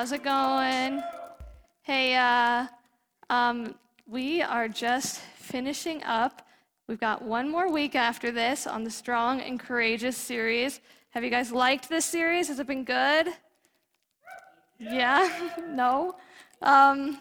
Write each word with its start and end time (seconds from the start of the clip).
How's 0.00 0.12
it 0.12 0.22
going? 0.22 1.02
Hey, 1.82 2.16
uh, 2.16 2.66
um, 3.28 3.74
we 4.06 4.40
are 4.40 4.66
just 4.66 5.20
finishing 5.20 6.02
up. 6.04 6.48
We've 6.88 6.98
got 6.98 7.20
one 7.20 7.50
more 7.50 7.70
week 7.70 7.94
after 7.94 8.30
this 8.30 8.66
on 8.66 8.82
the 8.82 8.90
Strong 8.90 9.42
and 9.42 9.60
Courageous 9.60 10.16
series. 10.16 10.80
Have 11.10 11.22
you 11.22 11.28
guys 11.28 11.52
liked 11.52 11.90
this 11.90 12.06
series? 12.06 12.48
Has 12.48 12.60
it 12.60 12.66
been 12.66 12.82
good? 12.82 13.28
Yeah? 14.78 15.50
no? 15.68 16.16
Um, 16.62 17.20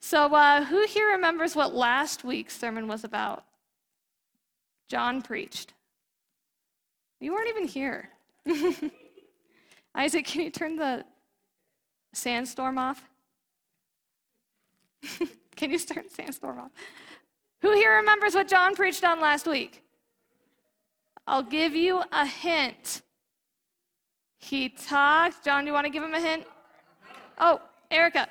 so, 0.00 0.34
uh, 0.34 0.64
who 0.64 0.84
here 0.86 1.10
remembers 1.10 1.54
what 1.54 1.76
last 1.76 2.24
week's 2.24 2.58
sermon 2.58 2.88
was 2.88 3.04
about? 3.04 3.44
John 4.88 5.22
preached. 5.22 5.74
You 7.20 7.34
weren't 7.34 7.50
even 7.50 7.68
here. 7.68 8.08
Isaac, 9.94 10.26
can 10.26 10.40
you 10.40 10.50
turn 10.50 10.74
the 10.74 11.04
sandstorm 12.12 12.78
off? 12.78 13.02
can 15.56 15.70
you 15.70 15.78
start 15.78 16.10
sandstorm 16.10 16.58
off? 16.58 16.70
Who 17.62 17.72
here 17.74 17.96
remembers 17.96 18.34
what 18.34 18.48
John 18.48 18.74
preached 18.74 19.04
on 19.04 19.20
last 19.20 19.46
week? 19.46 19.82
I'll 21.26 21.42
give 21.42 21.74
you 21.74 22.02
a 22.12 22.26
hint. 22.26 23.02
He 24.38 24.70
talked. 24.70 25.44
John, 25.44 25.64
do 25.64 25.68
you 25.68 25.74
want 25.74 25.84
to 25.84 25.90
give 25.90 26.02
him 26.02 26.14
a 26.14 26.20
hint? 26.20 26.44
Oh, 27.38 27.60
Erica. 27.90 28.28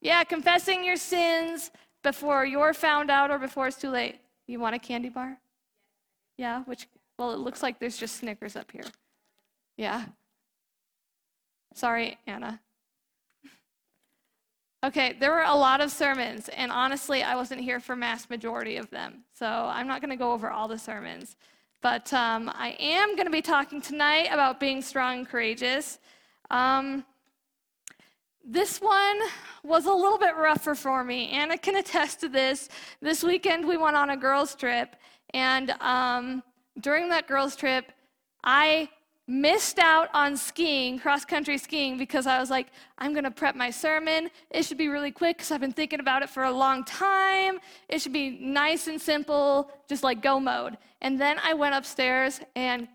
Yeah, 0.00 0.22
confessing 0.24 0.84
your 0.84 0.96
sins 0.96 1.70
before 2.02 2.46
you're 2.46 2.72
found 2.72 3.10
out 3.10 3.30
or 3.30 3.38
before 3.38 3.66
it's 3.66 3.76
too 3.76 3.90
late. 3.90 4.20
You 4.46 4.60
want 4.60 4.76
a 4.76 4.78
candy 4.78 5.08
bar? 5.08 5.38
Yeah, 6.38 6.62
which, 6.64 6.86
well, 7.18 7.32
it 7.32 7.38
looks 7.38 7.62
like 7.62 7.80
there's 7.80 7.96
just 7.96 8.16
Snickers 8.16 8.54
up 8.56 8.70
here. 8.70 8.84
Yeah. 9.76 10.04
Sorry, 11.76 12.16
Anna. 12.26 12.58
Okay, 14.82 15.14
there 15.20 15.30
were 15.30 15.42
a 15.42 15.54
lot 15.54 15.82
of 15.82 15.90
sermons, 15.90 16.48
and 16.48 16.72
honestly, 16.72 17.22
I 17.22 17.36
wasn't 17.36 17.60
here 17.60 17.80
for 17.80 17.94
mass 17.94 18.30
majority 18.30 18.78
of 18.78 18.88
them, 18.88 19.24
so 19.34 19.46
I'm 19.46 19.86
not 19.86 20.00
going 20.00 20.08
to 20.08 20.16
go 20.16 20.32
over 20.32 20.50
all 20.50 20.68
the 20.68 20.78
sermons. 20.78 21.36
But 21.82 22.10
um, 22.14 22.50
I 22.54 22.76
am 22.80 23.14
going 23.14 23.26
to 23.26 23.30
be 23.30 23.42
talking 23.42 23.82
tonight 23.82 24.28
about 24.32 24.58
being 24.58 24.80
strong 24.80 25.18
and 25.18 25.28
courageous. 25.28 25.98
Um, 26.50 27.04
this 28.42 28.80
one 28.80 29.18
was 29.62 29.84
a 29.84 29.92
little 29.92 30.18
bit 30.18 30.34
rougher 30.34 30.74
for 30.74 31.04
me. 31.04 31.28
Anna 31.28 31.58
can 31.58 31.76
attest 31.76 32.20
to 32.20 32.30
this. 32.30 32.70
This 33.02 33.22
weekend 33.22 33.68
we 33.68 33.76
went 33.76 33.96
on 33.96 34.08
a 34.08 34.16
girls' 34.16 34.54
trip, 34.54 34.96
and 35.34 35.72
um, 35.82 36.42
during 36.80 37.10
that 37.10 37.28
girls' 37.28 37.54
trip, 37.54 37.92
I 38.42 38.88
missed 39.28 39.78
out 39.78 40.08
on 40.14 40.36
skiing, 40.36 40.98
cross 40.98 41.24
country 41.24 41.58
skiing, 41.58 41.98
because 41.98 42.26
I 42.26 42.38
was 42.38 42.48
like, 42.48 42.68
I'm 42.98 43.12
going 43.12 43.24
to 43.24 43.30
prep 43.30 43.56
my 43.56 43.70
sermon. 43.70 44.30
It 44.50 44.64
should 44.64 44.78
be 44.78 44.88
really 44.88 45.10
quick 45.10 45.38
because 45.38 45.50
I've 45.50 45.60
been 45.60 45.72
thinking 45.72 46.00
about 46.00 46.22
it 46.22 46.30
for 46.30 46.44
a 46.44 46.52
long 46.52 46.84
time. 46.84 47.58
It 47.88 48.00
should 48.00 48.12
be 48.12 48.38
nice 48.40 48.86
and 48.86 49.00
simple, 49.00 49.70
just 49.88 50.04
like 50.04 50.22
go 50.22 50.38
mode. 50.38 50.78
And 51.00 51.20
then 51.20 51.38
I 51.42 51.54
went 51.54 51.74
upstairs 51.74 52.40
and 52.54 52.86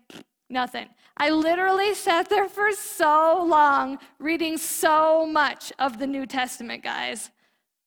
nothing. 0.48 0.88
I 1.18 1.28
literally 1.28 1.94
sat 1.94 2.30
there 2.30 2.48
for 2.48 2.72
so 2.72 3.44
long 3.46 3.98
reading 4.18 4.56
so 4.56 5.26
much 5.26 5.72
of 5.78 5.98
the 5.98 6.06
New 6.06 6.24
Testament, 6.24 6.82
guys. 6.82 7.30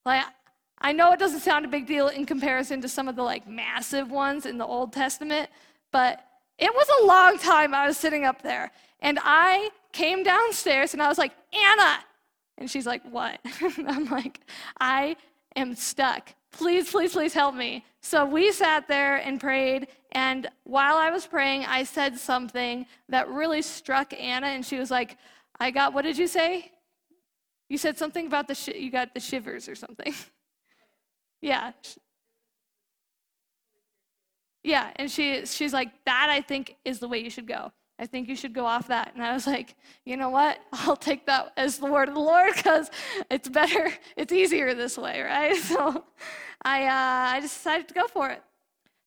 Like, 0.05 0.23
I 0.79 0.91
know 0.91 1.11
it 1.13 1.19
doesn't 1.19 1.39
sound 1.39 1.66
a 1.66 1.67
big 1.67 1.88
deal 1.88 2.09
in 2.09 2.27
comparison 2.27 2.81
to 2.81 2.88
some 2.88 3.07
of 3.07 3.16
the 3.16 3.23
like 3.23 3.47
massive 3.47 4.11
ones 4.11 4.45
in 4.45 4.59
the 4.59 4.66
Old 4.66 4.94
Testament, 4.94 5.50
but 5.91 6.23
it 6.57 6.73
was 6.73 6.88
a 7.01 7.05
long 7.05 7.38
time 7.38 7.73
I 7.73 7.88
was 7.88 7.97
sitting 7.97 8.25
up 8.25 8.41
there. 8.41 8.71
And 8.99 9.19
I 9.21 9.69
came 9.91 10.23
downstairs 10.23 10.93
and 10.93 11.01
I 11.01 11.07
was 11.07 11.17
like, 11.17 11.33
Anna. 11.53 11.99
And 12.57 12.69
she's 12.69 12.85
like, 12.85 13.03
What? 13.09 13.39
I'm 13.88 14.05
like, 14.05 14.39
I 14.79 15.17
am 15.55 15.75
stuck. 15.75 16.33
Please, 16.51 16.89
please, 16.89 17.11
please 17.11 17.33
help 17.33 17.53
me. 17.53 17.83
So 18.01 18.25
we 18.25 18.51
sat 18.51 18.88
there 18.88 19.17
and 19.17 19.41
prayed. 19.41 19.88
And 20.13 20.47
while 20.63 20.95
I 20.95 21.11
was 21.11 21.27
praying, 21.27 21.65
I 21.65 21.83
said 21.83 22.17
something 22.17 22.85
that 23.09 23.27
really 23.27 23.61
struck 23.61 24.13
Anna. 24.13 24.47
And 24.47 24.65
she 24.65 24.79
was 24.79 24.89
like, 24.89 25.17
I 25.59 25.71
got, 25.71 25.94
what 25.94 26.03
did 26.03 26.17
you 26.17 26.27
say? 26.27 26.71
You 27.67 27.77
said 27.77 27.97
something 27.97 28.27
about 28.27 28.47
the, 28.47 28.55
sh- 28.55 28.69
you 28.69 28.89
got 28.89 29.13
the 29.13 29.19
shivers 29.19 29.67
or 29.67 29.75
something. 29.75 30.13
yeah. 31.41 31.73
Yeah, 34.65 34.89
and 34.95 35.11
she 35.11 35.45
she's 35.45 35.73
like, 35.73 35.91
that 36.05 36.29
I 36.31 36.41
think 36.41 36.75
is 36.83 36.97
the 36.99 37.07
way 37.07 37.19
you 37.19 37.29
should 37.29 37.47
go. 37.47 37.71
I 37.99 38.07
think 38.07 38.27
you 38.27 38.35
should 38.35 38.53
go 38.53 38.65
off 38.65 38.87
that. 38.87 39.13
And 39.13 39.23
I 39.23 39.31
was 39.31 39.45
like, 39.45 39.75
you 40.05 40.17
know 40.17 40.31
what? 40.31 40.59
I'll 40.73 40.97
take 40.97 41.27
that 41.27 41.53
as 41.55 41.77
the 41.77 41.85
word 41.85 42.09
of 42.09 42.15
the 42.15 42.19
Lord 42.19 42.55
because 42.55 42.89
it's 43.29 43.47
better, 43.47 43.93
it's 44.17 44.33
easier 44.33 44.73
this 44.73 44.97
way, 44.97 45.21
right? 45.21 45.55
So 45.65 46.03
I, 46.63 46.85
uh, 46.85 47.35
I 47.35 47.39
decided 47.41 47.87
to 47.89 47.93
go 47.93 48.07
for 48.07 48.29
it. 48.31 48.41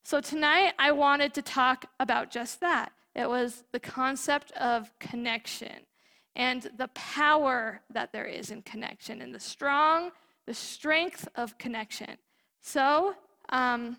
So 0.04 0.20
tonight 0.20 0.74
I 0.78 0.92
wanted 0.92 1.34
to 1.34 1.42
talk 1.42 1.86
about 1.98 2.30
just 2.30 2.60
that. 2.60 2.92
It 3.16 3.28
was 3.28 3.64
the 3.72 3.80
concept 3.80 4.52
of 4.52 4.96
connection 5.00 5.80
and 6.36 6.70
the 6.76 6.88
power 6.88 7.80
that 7.90 8.12
there 8.12 8.26
is 8.26 8.52
in 8.52 8.62
connection 8.62 9.20
and 9.22 9.34
the 9.34 9.40
strong, 9.40 10.12
the 10.46 10.54
strength 10.54 11.26
of 11.34 11.58
connection. 11.58 12.16
So, 12.62 13.14
um, 13.48 13.96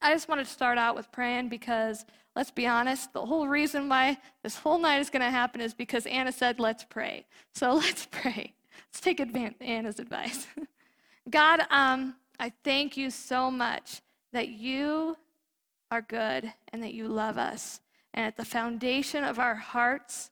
I 0.00 0.12
just 0.12 0.28
wanted 0.28 0.46
to 0.46 0.52
start 0.52 0.78
out 0.78 0.94
with 0.94 1.10
praying 1.10 1.48
because, 1.48 2.04
let's 2.36 2.50
be 2.50 2.66
honest, 2.66 3.12
the 3.12 3.26
whole 3.26 3.48
reason 3.48 3.88
why 3.88 4.18
this 4.42 4.56
whole 4.56 4.78
night 4.78 5.00
is 5.00 5.10
going 5.10 5.22
to 5.22 5.30
happen 5.30 5.60
is 5.60 5.74
because 5.74 6.06
Anna 6.06 6.32
said, 6.32 6.60
let's 6.60 6.84
pray. 6.84 7.26
So 7.54 7.72
let's 7.74 8.06
pray. 8.10 8.54
Let's 8.88 9.00
take 9.00 9.20
Anna's 9.60 9.98
advice. 9.98 10.46
God, 11.30 11.62
um, 11.70 12.14
I 12.38 12.52
thank 12.64 12.96
you 12.96 13.10
so 13.10 13.50
much 13.50 14.00
that 14.32 14.48
you 14.48 15.16
are 15.90 16.02
good 16.02 16.52
and 16.72 16.82
that 16.82 16.94
you 16.94 17.08
love 17.08 17.38
us. 17.38 17.80
And 18.14 18.26
at 18.26 18.36
the 18.36 18.44
foundation 18.44 19.24
of 19.24 19.38
our 19.38 19.54
hearts 19.54 20.30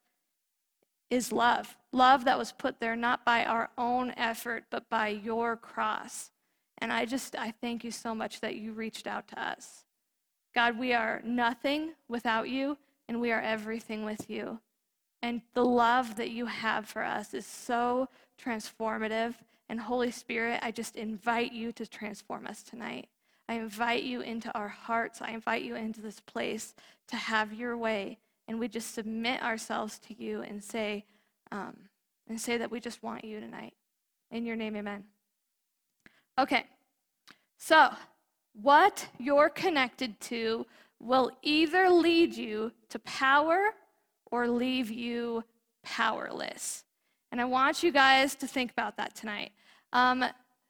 is 1.11 1.33
love. 1.33 1.77
Love 1.93 2.25
that 2.25 2.39
was 2.39 2.53
put 2.53 2.81
there 2.81 2.97
not 2.97 3.25
by 3.25 3.45
our 3.45 3.71
own 3.77 4.13
effort, 4.17 4.65
but 4.71 4.89
by 4.89 5.09
your 5.09 5.57
cross. 5.57 6.31
And 6.79 6.93
I 6.93 7.05
just, 7.05 7.37
I 7.37 7.53
thank 7.61 7.85
you 7.85 7.91
so 7.91 8.15
much 8.15 8.41
that 8.41 8.57
you 8.57 8.73
reached 8.73 9.07
out 9.07 9.29
to 9.29 9.43
us. 9.43 9.85
God, 10.55 10.79
we 10.79 10.93
are 10.93 11.21
nothing 11.25 11.93
without 12.09 12.49
you, 12.49 12.79
and 13.09 13.21
we 13.21 13.33
are 13.33 13.41
everything 13.41 14.05
with 14.05 14.29
you. 14.29 14.61
And 15.23 15.43
the 15.55 15.65
love 15.65 16.17
that 16.17 16.31
you 16.31 16.47
have 16.47 16.87
for 16.87 17.03
us 17.03 17.35
is 17.35 17.47
so 17.47 18.09
transformative. 18.43 19.35
And 19.69 19.81
Holy 19.81 20.11
Spirit, 20.11 20.61
I 20.63 20.71
just 20.71 20.97
invite 20.97 21.53
you 21.53 21.73
to 21.73 21.87
transform 21.87 22.47
us 22.47 22.63
tonight. 22.63 23.09
I 23.49 23.55
invite 23.55 24.03
you 24.03 24.21
into 24.21 24.53
our 24.57 24.69
hearts. 24.69 25.23
I 25.23 25.31
invite 25.31 25.63
you 25.63 25.77
into 25.77 26.01
this 26.01 26.21
place 26.21 26.75
to 27.09 27.17
have 27.17 27.53
your 27.53 27.77
way. 27.77 28.19
And 28.49 28.61
we 28.61 28.69
just 28.69 28.95
submit 28.95 29.43
ourselves 29.43 29.99
to 30.01 30.15
you 30.23 30.43
and 30.43 30.63
say, 30.63 31.05
um, 31.51 31.77
and 32.29 32.41
say 32.41 32.57
that 32.59 32.71
we 32.71 32.81
just 32.81 33.03
want 33.03 33.25
you 33.25 33.41
tonight. 33.41 33.75
In 34.31 34.45
your 34.45 34.57
name, 34.57 34.77
amen. 34.77 35.05
Okay, 36.39 36.65
so 37.57 37.91
what 38.53 39.09
you're 39.19 39.49
connected 39.49 40.21
to 40.21 40.67
will 41.01 41.31
either 41.43 41.89
lead 41.89 42.35
you 42.35 42.73
to 42.91 42.99
power 43.01 43.71
or 44.31 44.49
leave 44.49 44.91
you 44.91 45.45
powerless. 45.83 46.85
And 47.33 47.41
I 47.41 47.45
want 47.45 47.83
you 47.83 47.91
guys 47.91 48.35
to 48.37 48.47
think 48.47 48.71
about 48.71 48.97
that 48.97 49.15
tonight. 49.15 49.53
Um, 49.93 50.25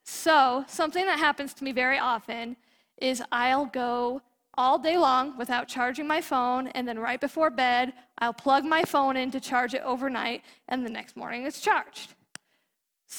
so, 0.04 0.64
something 0.68 1.04
that 1.04 1.18
happens 1.18 1.52
to 1.54 1.64
me 1.64 1.72
very 1.72 1.98
often 1.98 2.56
is 2.98 3.22
I'll 3.32 3.66
go 3.66 4.22
all 4.56 4.78
day 4.78 4.96
long 4.96 5.36
without 5.36 5.68
charging 5.68 6.06
my 6.06 6.20
phone, 6.20 6.68
and 6.68 6.86
then 6.86 6.98
right 6.98 7.20
before 7.20 7.50
bed, 7.50 7.92
I'll 8.18 8.32
plug 8.32 8.64
my 8.64 8.84
phone 8.84 9.16
in 9.16 9.30
to 9.32 9.40
charge 9.40 9.74
it 9.74 9.82
overnight, 9.82 10.42
and 10.68 10.86
the 10.86 10.90
next 10.90 11.16
morning 11.16 11.44
it's 11.44 11.60
charged. 11.60 12.14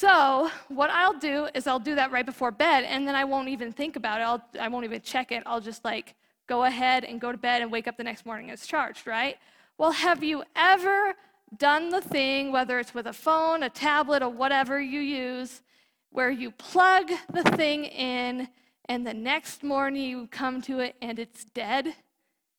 So, 0.00 0.48
what 0.68 0.90
I'll 0.90 1.18
do 1.18 1.48
is 1.56 1.66
I'll 1.66 1.80
do 1.80 1.96
that 1.96 2.12
right 2.12 2.24
before 2.24 2.52
bed, 2.52 2.84
and 2.84 3.04
then 3.04 3.16
I 3.16 3.24
won't 3.24 3.48
even 3.48 3.72
think 3.72 3.96
about 3.96 4.20
it. 4.20 4.22
I'll, 4.22 4.44
I 4.60 4.68
won't 4.68 4.84
even 4.84 5.00
check 5.00 5.32
it. 5.32 5.42
I'll 5.44 5.60
just 5.60 5.84
like 5.84 6.14
go 6.46 6.62
ahead 6.62 7.02
and 7.02 7.20
go 7.20 7.32
to 7.32 7.36
bed 7.36 7.62
and 7.62 7.72
wake 7.72 7.88
up 7.88 7.96
the 7.96 8.04
next 8.04 8.24
morning 8.24 8.48
it's 8.48 8.64
charged, 8.64 9.08
right? 9.08 9.38
Well, 9.76 9.90
have 9.90 10.22
you 10.22 10.44
ever 10.54 11.14
done 11.56 11.88
the 11.88 12.00
thing, 12.00 12.52
whether 12.52 12.78
it's 12.78 12.94
with 12.94 13.08
a 13.08 13.12
phone, 13.12 13.64
a 13.64 13.68
tablet, 13.68 14.22
or 14.22 14.28
whatever 14.28 14.80
you 14.80 15.00
use, 15.00 15.62
where 16.10 16.30
you 16.30 16.52
plug 16.52 17.10
the 17.32 17.42
thing 17.56 17.86
in 17.86 18.46
and 18.88 19.04
the 19.04 19.14
next 19.14 19.64
morning 19.64 20.04
you 20.04 20.28
come 20.28 20.62
to 20.62 20.78
it 20.78 20.94
and 21.02 21.18
it's 21.18 21.44
dead? 21.44 21.92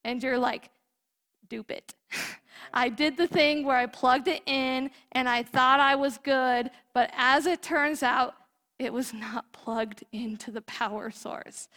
And 0.03 0.21
you're 0.21 0.37
like, 0.37 0.71
dupe 1.47 1.71
it. 1.71 1.93
I 2.73 2.89
did 2.89 3.17
the 3.17 3.27
thing 3.27 3.65
where 3.65 3.77
I 3.77 3.85
plugged 3.85 4.27
it 4.27 4.41
in 4.45 4.91
and 5.11 5.27
I 5.27 5.43
thought 5.43 5.79
I 5.79 5.95
was 5.95 6.17
good, 6.17 6.69
but 6.93 7.11
as 7.15 7.45
it 7.45 7.61
turns 7.61 8.03
out, 8.03 8.35
it 8.77 8.93
was 8.93 9.13
not 9.13 9.51
plugged 9.51 10.03
into 10.11 10.51
the 10.51 10.61
power 10.61 11.11
source. 11.11 11.67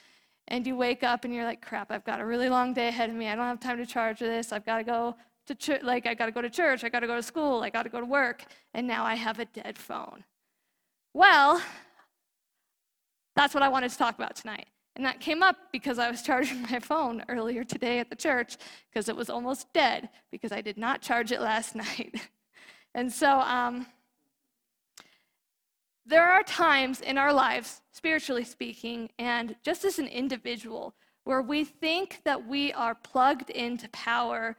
And 0.49 0.67
you 0.67 0.77
wake 0.77 1.03
up 1.03 1.25
and 1.25 1.33
you're 1.35 1.45
like, 1.45 1.65
crap, 1.65 1.91
I've 1.91 2.05
got 2.05 2.21
a 2.21 2.27
really 2.27 2.49
long 2.49 2.75
day 2.75 2.89
ahead 2.89 3.11
of 3.11 3.17
me. 3.17 3.29
I 3.29 3.37
don't 3.37 3.47
have 3.47 3.61
time 3.61 3.79
to 3.79 3.87
charge 3.87 4.19
this. 4.19 4.53
I've 4.53 4.67
got 4.67 4.79
to 4.79 4.85
go 4.85 5.17
to 5.47 5.55
church, 5.55 5.83
like 5.83 6.07
I 6.07 6.15
got 6.15 6.27
to 6.27 6.33
go 6.33 6.43
to 6.43 6.51
church, 6.51 6.85
I 6.85 6.89
got 6.89 7.01
to 7.01 7.07
go 7.07 7.17
to 7.17 7.23
school, 7.23 7.63
I 7.63 7.71
got 7.71 7.83
to 7.85 7.89
go 7.89 8.01
to 8.01 8.07
work, 8.07 8.45
and 8.75 8.87
now 8.87 9.05
I 9.05 9.15
have 9.15 9.39
a 9.39 9.45
dead 9.45 9.77
phone. 9.79 10.25
Well, 11.15 11.63
that's 13.35 13.55
what 13.55 13.63
I 13.63 13.69
wanted 13.69 13.91
to 13.91 13.99
talk 13.99 14.15
about 14.15 14.37
tonight. 14.37 14.67
And 14.95 15.05
that 15.07 15.21
came 15.21 15.43
up 15.43 15.57
because 15.73 15.99
I 15.99 16.11
was 16.11 16.23
charging 16.23 16.63
my 16.63 16.79
phone 16.79 17.25
earlier 17.29 17.65
today 17.65 17.99
at 17.99 18.11
the 18.11 18.17
church 18.17 18.57
because 18.91 19.09
it 19.09 19.17
was 19.17 19.31
almost 19.31 19.73
dead 19.73 20.11
because 20.31 20.53
I 20.53 20.61
did 20.61 20.77
not 20.77 21.01
charge 21.01 21.33
it 21.33 21.41
last 21.41 21.75
night. 21.75 22.29
and 22.95 23.11
so 23.11 23.41
um, 23.41 23.87
there 26.05 26.29
are 26.29 26.43
times 26.43 27.01
in 27.01 27.17
our 27.17 27.33
lives, 27.33 27.81
spiritually 27.93 28.45
speaking, 28.45 29.09
and 29.19 29.55
just 29.65 29.85
as 29.85 29.99
an 29.99 30.09
individual, 30.09 30.95
where 31.25 31.43
we 31.43 31.65
think 31.65 32.21
that 32.25 32.47
we 32.47 32.73
are 32.73 32.95
plugged 32.95 33.51
into 33.51 33.89
power, 33.91 34.57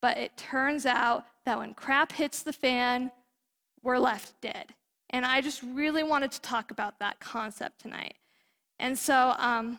but 0.00 0.16
it 0.16 0.36
turns 0.36 0.86
out 0.86 1.26
that 1.44 1.58
when 1.58 1.74
crap 1.74 2.12
hits 2.12 2.42
the 2.42 2.52
fan, 2.52 3.10
we're 3.82 3.98
left 3.98 4.40
dead. 4.40 4.74
And 5.10 5.24
I 5.24 5.40
just 5.40 5.62
really 5.62 6.02
wanted 6.02 6.32
to 6.32 6.40
talk 6.40 6.70
about 6.70 6.98
that 6.98 7.20
concept 7.20 7.80
tonight. 7.80 8.14
And 8.78 8.98
so, 8.98 9.34
um, 9.38 9.78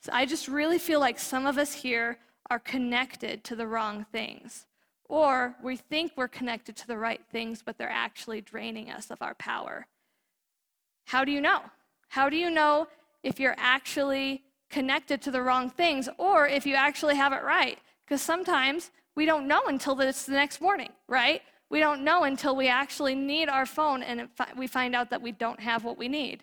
so 0.00 0.10
I 0.12 0.26
just 0.26 0.48
really 0.48 0.78
feel 0.78 1.00
like 1.00 1.18
some 1.18 1.46
of 1.46 1.58
us 1.58 1.72
here 1.72 2.18
are 2.50 2.58
connected 2.58 3.44
to 3.44 3.56
the 3.56 3.66
wrong 3.66 4.06
things. 4.12 4.66
Or 5.08 5.54
we 5.62 5.76
think 5.76 6.12
we're 6.16 6.28
connected 6.28 6.76
to 6.76 6.86
the 6.86 6.96
right 6.98 7.20
things, 7.30 7.62
but 7.64 7.78
they're 7.78 7.88
actually 7.90 8.40
draining 8.40 8.90
us 8.90 9.10
of 9.10 9.20
our 9.20 9.34
power. 9.34 9.86
How 11.06 11.24
do 11.24 11.32
you 11.32 11.40
know? 11.40 11.62
How 12.08 12.28
do 12.28 12.36
you 12.36 12.50
know 12.50 12.88
if 13.22 13.38
you're 13.38 13.54
actually 13.58 14.42
connected 14.70 15.20
to 15.22 15.30
the 15.30 15.42
wrong 15.42 15.70
things 15.70 16.08
or 16.18 16.48
if 16.48 16.66
you 16.66 16.74
actually 16.74 17.16
have 17.16 17.32
it 17.32 17.42
right? 17.42 17.78
Because 18.04 18.22
sometimes 18.22 18.90
we 19.14 19.26
don't 19.26 19.46
know 19.46 19.62
until 19.66 20.00
it's 20.00 20.26
the 20.26 20.32
next 20.32 20.60
morning, 20.60 20.90
right? 21.08 21.42
We 21.70 21.80
don't 21.80 22.02
know 22.02 22.24
until 22.24 22.56
we 22.56 22.68
actually 22.68 23.14
need 23.14 23.48
our 23.48 23.66
phone 23.66 24.02
and 24.02 24.28
we 24.56 24.66
find 24.66 24.94
out 24.94 25.10
that 25.10 25.22
we 25.22 25.32
don't 25.32 25.60
have 25.60 25.84
what 25.84 25.98
we 25.98 26.08
need. 26.08 26.42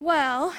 Well, 0.00 0.54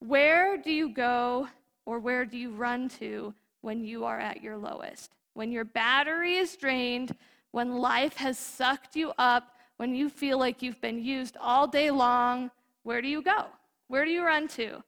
where 0.00 0.56
do 0.56 0.72
you 0.72 0.88
go 0.88 1.48
or 1.86 1.98
where 1.98 2.24
do 2.24 2.36
you 2.36 2.50
run 2.50 2.88
to 3.00 3.34
when 3.60 3.84
you 3.84 4.04
are 4.04 4.18
at 4.18 4.42
your 4.42 4.56
lowest? 4.56 5.12
When 5.34 5.52
your 5.52 5.64
battery 5.64 6.36
is 6.36 6.56
drained, 6.56 7.14
when 7.52 7.78
life 7.78 8.16
has 8.16 8.38
sucked 8.38 8.96
you 8.96 9.12
up, 9.18 9.56
when 9.76 9.94
you 9.94 10.08
feel 10.08 10.38
like 10.38 10.62
you've 10.62 10.80
been 10.80 11.02
used 11.02 11.36
all 11.40 11.66
day 11.66 11.90
long, 11.90 12.50
where 12.82 13.02
do 13.02 13.08
you 13.08 13.22
go? 13.22 13.46
Where 13.88 14.04
do 14.04 14.10
you 14.10 14.24
run 14.24 14.48
to? 14.48 14.82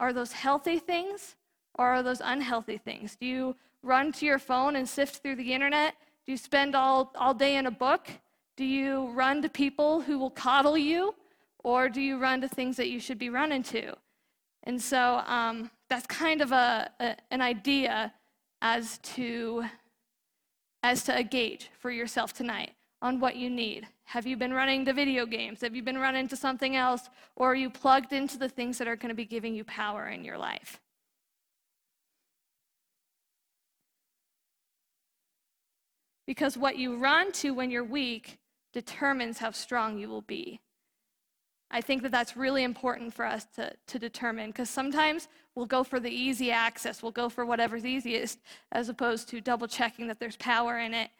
Are 0.00 0.12
those 0.12 0.32
healthy 0.32 0.78
things 0.78 1.36
or 1.78 1.86
are 1.86 2.02
those 2.02 2.20
unhealthy 2.22 2.78
things? 2.78 3.16
Do 3.16 3.26
you 3.26 3.56
run 3.82 4.12
to 4.12 4.26
your 4.26 4.38
phone 4.38 4.76
and 4.76 4.88
sift 4.88 5.22
through 5.22 5.36
the 5.36 5.52
internet 5.52 5.94
do 6.28 6.32
you 6.32 6.36
spend 6.36 6.74
all, 6.74 7.10
all 7.16 7.32
day 7.32 7.56
in 7.56 7.64
a 7.64 7.70
book? 7.70 8.06
Do 8.54 8.62
you 8.66 9.06
run 9.12 9.40
to 9.40 9.48
people 9.48 10.02
who 10.02 10.18
will 10.18 10.28
coddle 10.28 10.76
you? 10.76 11.14
Or 11.64 11.88
do 11.88 12.00
you 12.00 12.18
run 12.18 12.40
to 12.40 12.48
things 12.48 12.76
that 12.76 12.88
you 12.88 13.00
should 13.00 13.18
be 13.18 13.30
running 13.30 13.62
to? 13.64 13.94
And 14.64 14.80
so 14.80 15.22
um, 15.26 15.70
that's 15.88 16.06
kind 16.06 16.40
of 16.40 16.52
a, 16.52 16.90
a, 17.00 17.16
an 17.30 17.40
idea 17.40 18.12
as 18.62 18.98
to, 18.98 19.64
as 20.82 21.02
to 21.04 21.16
a 21.16 21.22
gauge 21.22 21.70
for 21.78 21.90
yourself 21.90 22.32
tonight 22.32 22.72
on 23.00 23.20
what 23.20 23.36
you 23.36 23.50
need. 23.50 23.86
Have 24.04 24.26
you 24.26 24.36
been 24.36 24.52
running 24.52 24.84
to 24.86 24.92
video 24.92 25.26
games? 25.26 25.60
Have 25.60 25.76
you 25.76 25.82
been 25.82 25.98
running 25.98 26.28
to 26.28 26.36
something 26.36 26.76
else? 26.76 27.08
Or 27.36 27.52
are 27.52 27.54
you 27.54 27.70
plugged 27.70 28.12
into 28.12 28.38
the 28.38 28.48
things 28.48 28.78
that 28.78 28.88
are 28.88 28.96
going 28.96 29.10
to 29.10 29.14
be 29.14 29.24
giving 29.24 29.54
you 29.54 29.64
power 29.64 30.08
in 30.08 30.24
your 30.24 30.38
life? 30.38 30.80
because 36.28 36.58
what 36.58 36.76
you 36.76 36.98
run 36.98 37.32
to 37.32 37.52
when 37.52 37.70
you're 37.70 37.82
weak 37.82 38.38
determines 38.74 39.38
how 39.38 39.50
strong 39.50 39.98
you 39.98 40.10
will 40.10 40.20
be. 40.20 40.60
I 41.70 41.80
think 41.80 42.02
that 42.02 42.12
that's 42.12 42.36
really 42.36 42.64
important 42.64 43.12
for 43.12 43.24
us 43.26 43.46
to, 43.56 43.72
to 43.88 43.98
determine 43.98 44.50
because 44.50 44.70
sometimes 44.70 45.28
we'll 45.54 45.66
go 45.66 45.84
for 45.84 46.00
the 46.00 46.10
easy 46.10 46.50
access, 46.50 47.02
we'll 47.02 47.12
go 47.12 47.28
for 47.28 47.44
whatever's 47.44 47.84
easiest 47.84 48.38
as 48.72 48.88
opposed 48.88 49.28
to 49.28 49.40
double 49.40 49.66
checking 49.66 50.06
that 50.08 50.18
there's 50.18 50.36
power 50.36 50.78
in 50.78 50.94
it. 50.94 51.10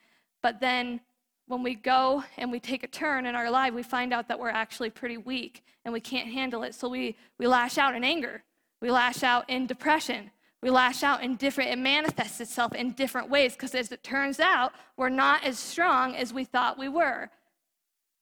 But 0.42 0.60
then 0.60 1.00
when 1.48 1.62
we 1.62 1.74
go 1.74 2.24
and 2.36 2.50
we 2.50 2.60
take 2.60 2.82
a 2.82 2.86
turn 2.86 3.26
in 3.26 3.34
our 3.34 3.50
life, 3.50 3.74
we 3.74 3.82
find 3.82 4.12
out 4.12 4.28
that 4.28 4.38
we're 4.38 4.48
actually 4.48 4.90
pretty 4.90 5.16
weak 5.16 5.64
and 5.84 5.92
we 5.92 6.00
can't 6.00 6.28
handle 6.28 6.62
it. 6.62 6.74
So 6.74 6.88
we, 6.88 7.16
we 7.38 7.46
lash 7.46 7.76
out 7.76 7.94
in 7.94 8.04
anger, 8.04 8.42
we 8.80 8.90
lash 8.90 9.22
out 9.22 9.48
in 9.50 9.66
depression, 9.66 10.30
we 10.62 10.70
lash 10.70 11.02
out 11.02 11.22
in 11.22 11.36
different, 11.36 11.70
it 11.70 11.78
manifests 11.78 12.40
itself 12.40 12.74
in 12.74 12.92
different 12.92 13.30
ways 13.30 13.52
because 13.52 13.74
as 13.74 13.92
it 13.92 14.02
turns 14.02 14.40
out, 14.40 14.72
we're 14.96 15.08
not 15.08 15.44
as 15.44 15.58
strong 15.58 16.14
as 16.16 16.32
we 16.32 16.44
thought 16.44 16.78
we 16.78 16.88
were. 16.88 17.30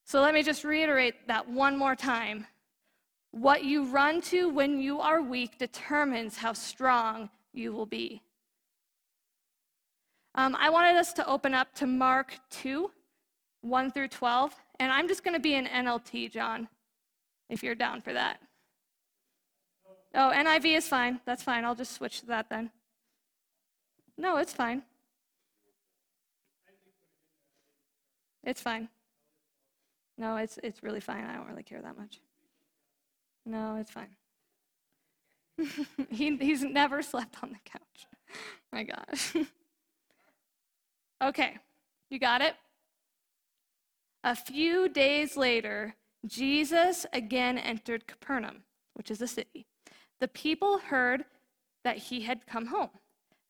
So 0.06 0.20
let 0.20 0.34
me 0.34 0.44
just 0.44 0.62
reiterate 0.62 1.26
that 1.26 1.48
one 1.48 1.76
more 1.76 1.96
time. 1.96 2.46
What 3.32 3.64
you 3.64 3.86
run 3.86 4.20
to 4.22 4.48
when 4.48 4.80
you 4.80 5.00
are 5.00 5.20
weak 5.20 5.58
determines 5.58 6.36
how 6.36 6.52
strong 6.52 7.28
you 7.52 7.72
will 7.72 7.86
be. 7.86 8.22
Um, 10.36 10.56
I 10.60 10.70
wanted 10.70 10.96
us 10.96 11.12
to 11.14 11.26
open 11.26 11.54
up 11.54 11.74
to 11.74 11.88
Mark 11.88 12.38
2, 12.50 12.88
1 13.62 13.90
through 13.90 14.08
12, 14.08 14.54
and 14.78 14.92
I'm 14.92 15.08
just 15.08 15.24
going 15.24 15.34
to 15.34 15.40
be 15.40 15.54
in 15.54 15.66
NLT, 15.66 16.30
John, 16.30 16.68
if 17.50 17.64
you're 17.64 17.74
down 17.74 18.00
for 18.00 18.12
that. 18.12 18.38
Oh, 20.14 20.30
NIV 20.32 20.76
is 20.76 20.86
fine. 20.86 21.20
That's 21.26 21.42
fine. 21.42 21.64
I'll 21.64 21.74
just 21.74 21.92
switch 21.92 22.20
to 22.20 22.26
that 22.26 22.48
then. 22.48 22.70
No, 24.16 24.36
it's 24.36 24.52
fine. 24.52 24.82
It's 28.44 28.60
fine. 28.60 28.88
No, 30.18 30.36
it's 30.36 30.58
it's 30.62 30.82
really 30.82 31.00
fine. 31.00 31.24
I 31.24 31.36
don't 31.36 31.48
really 31.48 31.62
care 31.62 31.80
that 31.82 31.96
much. 31.96 32.20
No, 33.44 33.76
it's 33.76 33.90
fine. 33.90 34.16
he 36.10 36.36
he's 36.36 36.62
never 36.62 37.02
slept 37.02 37.36
on 37.42 37.50
the 37.50 37.58
couch. 37.64 38.06
My 38.72 38.82
gosh. 38.84 39.36
okay, 41.22 41.58
you 42.10 42.18
got 42.18 42.40
it? 42.40 42.54
A 44.24 44.34
few 44.34 44.88
days 44.88 45.36
later, 45.36 45.94
Jesus 46.26 47.06
again 47.12 47.58
entered 47.58 48.06
Capernaum, 48.06 48.64
which 48.94 49.10
is 49.10 49.20
a 49.22 49.28
city 49.28 49.66
the 50.20 50.28
people 50.28 50.78
heard 50.78 51.24
that 51.84 51.98
he 51.98 52.22
had 52.22 52.46
come 52.46 52.66
home. 52.66 52.90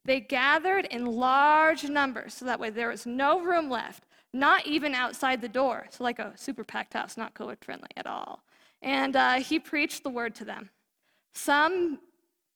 They 0.05 0.21
gathered 0.21 0.87
in 0.87 1.07
large 1.07 1.85
numbers, 1.85 2.35
so 2.35 2.45
that 2.45 2.61
way 2.61 2.71
there 2.71 2.89
was 2.89 3.07
no 3.07 3.41
room 3.41 3.69
left, 3.69 4.06
not 4.39 4.67
even 4.67 4.95
outside 4.95 5.41
the 5.41 5.49
door. 5.49 5.87
So, 5.91 6.05
like 6.05 6.19
a 6.19 6.33
super 6.37 6.65
packed 6.65 6.95
house, 6.95 7.17
not 7.17 7.35
COVID 7.35 7.63
friendly 7.63 7.89
at 7.97 8.07
all. 8.07 8.43
And 8.83 9.17
uh, 9.17 9.35
he 9.35 9.59
preached 9.59 10.03
the 10.03 10.11
word 10.11 10.35
to 10.37 10.45
them. 10.45 10.71
Some, 11.35 11.99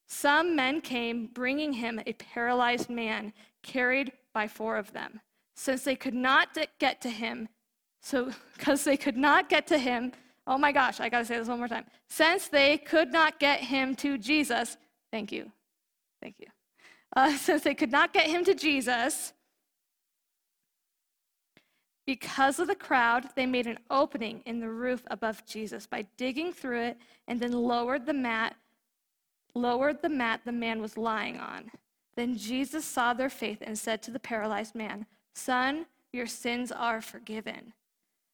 some 0.06 0.54
men 0.54 0.80
came 0.80 1.26
bringing 1.26 1.72
him 1.72 2.00
a 2.06 2.12
paralyzed 2.14 2.90
man 2.90 3.32
carried 3.62 4.12
by 4.32 4.46
four 4.46 4.76
of 4.76 4.92
them. 4.92 5.20
Since 5.56 5.82
they 5.84 5.96
could 5.96 6.14
not 6.14 6.56
get 6.78 7.00
to 7.02 7.10
him, 7.10 7.48
so 8.00 8.30
because 8.56 8.84
they 8.84 8.96
could 8.96 9.16
not 9.16 9.48
get 9.48 9.66
to 9.68 9.78
him, 9.78 10.12
Oh 10.46 10.58
my 10.58 10.72
gosh, 10.72 10.98
I 10.98 11.08
got 11.08 11.20
to 11.20 11.24
say 11.24 11.38
this 11.38 11.46
one 11.46 11.58
more 11.58 11.68
time. 11.68 11.84
Since 12.08 12.48
they 12.48 12.78
could 12.78 13.12
not 13.12 13.38
get 13.38 13.60
him 13.60 13.94
to 13.96 14.18
Jesus, 14.18 14.76
thank 15.12 15.30
you. 15.30 15.52
Thank 16.20 16.36
you. 16.40 16.46
Uh, 17.14 17.36
since 17.36 17.62
they 17.62 17.74
could 17.74 17.92
not 17.92 18.12
get 18.12 18.26
him 18.26 18.44
to 18.44 18.54
Jesus, 18.54 19.32
because 22.10 22.58
of 22.58 22.66
the 22.66 22.74
crowd, 22.74 23.28
they 23.36 23.46
made 23.46 23.68
an 23.68 23.78
opening 23.88 24.42
in 24.44 24.58
the 24.58 24.68
roof 24.68 25.00
above 25.12 25.46
Jesus 25.46 25.86
by 25.86 26.04
digging 26.16 26.52
through 26.52 26.80
it 26.80 26.98
and 27.28 27.38
then 27.38 27.52
lowered 27.52 28.04
the 28.04 28.12
mat, 28.12 28.56
lowered 29.54 30.02
the 30.02 30.08
mat 30.08 30.40
the 30.44 30.50
man 30.50 30.82
was 30.82 30.98
lying 30.98 31.36
on. 31.36 31.70
Then 32.16 32.36
Jesus 32.36 32.84
saw 32.84 33.14
their 33.14 33.30
faith 33.30 33.58
and 33.60 33.78
said 33.78 34.02
to 34.02 34.10
the 34.10 34.18
paralyzed 34.18 34.74
man, 34.74 35.06
Son, 35.36 35.86
your 36.12 36.26
sins 36.26 36.72
are 36.72 37.00
forgiven. 37.00 37.74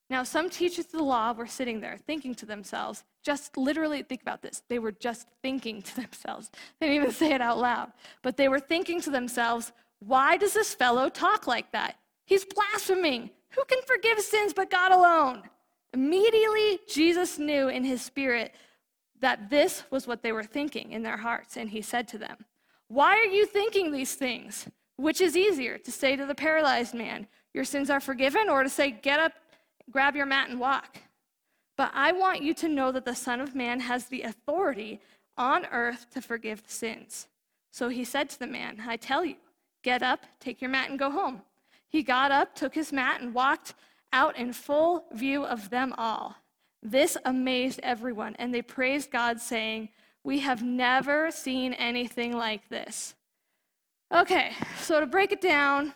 Now, 0.08 0.22
some 0.22 0.48
teachers 0.48 0.86
of 0.86 0.92
the 0.92 1.02
law 1.02 1.34
were 1.34 1.46
sitting 1.46 1.78
there 1.78 1.98
thinking 2.06 2.34
to 2.36 2.46
themselves, 2.46 3.04
just 3.22 3.58
literally 3.58 4.02
think 4.02 4.22
about 4.22 4.40
this. 4.40 4.62
They 4.70 4.78
were 4.78 4.92
just 4.92 5.28
thinking 5.42 5.82
to 5.82 5.96
themselves. 6.00 6.50
They 6.80 6.86
didn't 6.86 7.02
even 7.02 7.14
say 7.14 7.34
it 7.34 7.42
out 7.42 7.58
loud. 7.58 7.92
But 8.22 8.38
they 8.38 8.48
were 8.48 8.58
thinking 8.58 9.02
to 9.02 9.10
themselves, 9.10 9.72
why 9.98 10.38
does 10.38 10.54
this 10.54 10.72
fellow 10.72 11.10
talk 11.10 11.46
like 11.46 11.72
that? 11.72 11.96
He's 12.24 12.46
blaspheming. 12.46 13.32
Who 13.56 13.64
can 13.64 13.80
forgive 13.86 14.20
sins 14.20 14.52
but 14.52 14.70
God 14.70 14.92
alone? 14.92 15.42
Immediately, 15.92 16.80
Jesus 16.88 17.38
knew 17.38 17.68
in 17.68 17.84
his 17.84 18.02
spirit 18.02 18.54
that 19.20 19.50
this 19.50 19.84
was 19.90 20.06
what 20.06 20.22
they 20.22 20.32
were 20.32 20.44
thinking 20.44 20.92
in 20.92 21.02
their 21.02 21.16
hearts, 21.16 21.56
and 21.56 21.70
he 21.70 21.82
said 21.82 22.06
to 22.08 22.18
them, 22.18 22.44
Why 22.88 23.16
are 23.16 23.24
you 23.24 23.46
thinking 23.46 23.90
these 23.90 24.14
things? 24.14 24.68
Which 24.96 25.20
is 25.20 25.36
easier, 25.36 25.78
to 25.78 25.90
say 25.90 26.16
to 26.16 26.26
the 26.26 26.34
paralyzed 26.34 26.94
man, 26.94 27.26
Your 27.54 27.64
sins 27.64 27.90
are 27.90 28.00
forgiven, 28.00 28.48
or 28.48 28.62
to 28.62 28.68
say, 28.68 28.90
Get 28.90 29.18
up 29.18 29.32
grab 29.90 30.16
your 30.16 30.26
mat 30.26 30.50
and 30.50 30.60
walk. 30.60 30.98
But 31.76 31.90
I 31.94 32.12
want 32.12 32.42
you 32.42 32.54
to 32.54 32.68
know 32.68 32.90
that 32.92 33.04
the 33.04 33.14
Son 33.14 33.40
of 33.40 33.54
Man 33.54 33.80
has 33.80 34.06
the 34.06 34.22
authority 34.22 35.00
on 35.36 35.66
earth 35.66 36.06
to 36.12 36.22
forgive 36.22 36.62
sins. 36.66 37.28
So 37.70 37.88
he 37.88 38.04
said 38.04 38.30
to 38.30 38.38
the 38.38 38.46
man, 38.46 38.82
I 38.86 38.96
tell 38.96 39.24
you, 39.24 39.36
Get 39.82 40.02
up, 40.02 40.26
take 40.40 40.60
your 40.60 40.70
mat, 40.70 40.90
and 40.90 40.98
go 40.98 41.10
home. 41.10 41.42
He 41.88 42.02
got 42.02 42.30
up, 42.30 42.54
took 42.54 42.74
his 42.74 42.92
mat, 42.92 43.20
and 43.20 43.34
walked 43.34 43.74
out 44.12 44.36
in 44.36 44.52
full 44.52 45.04
view 45.12 45.44
of 45.44 45.70
them 45.70 45.94
all. 45.96 46.36
This 46.82 47.16
amazed 47.24 47.80
everyone, 47.82 48.36
and 48.38 48.52
they 48.52 48.62
praised 48.62 49.10
God, 49.10 49.40
saying, 49.40 49.88
We 50.22 50.40
have 50.40 50.62
never 50.62 51.30
seen 51.30 51.72
anything 51.72 52.36
like 52.36 52.68
this. 52.68 53.14
Okay, 54.14 54.52
so 54.80 55.00
to 55.00 55.06
break 55.06 55.32
it 55.32 55.40
down, 55.40 55.92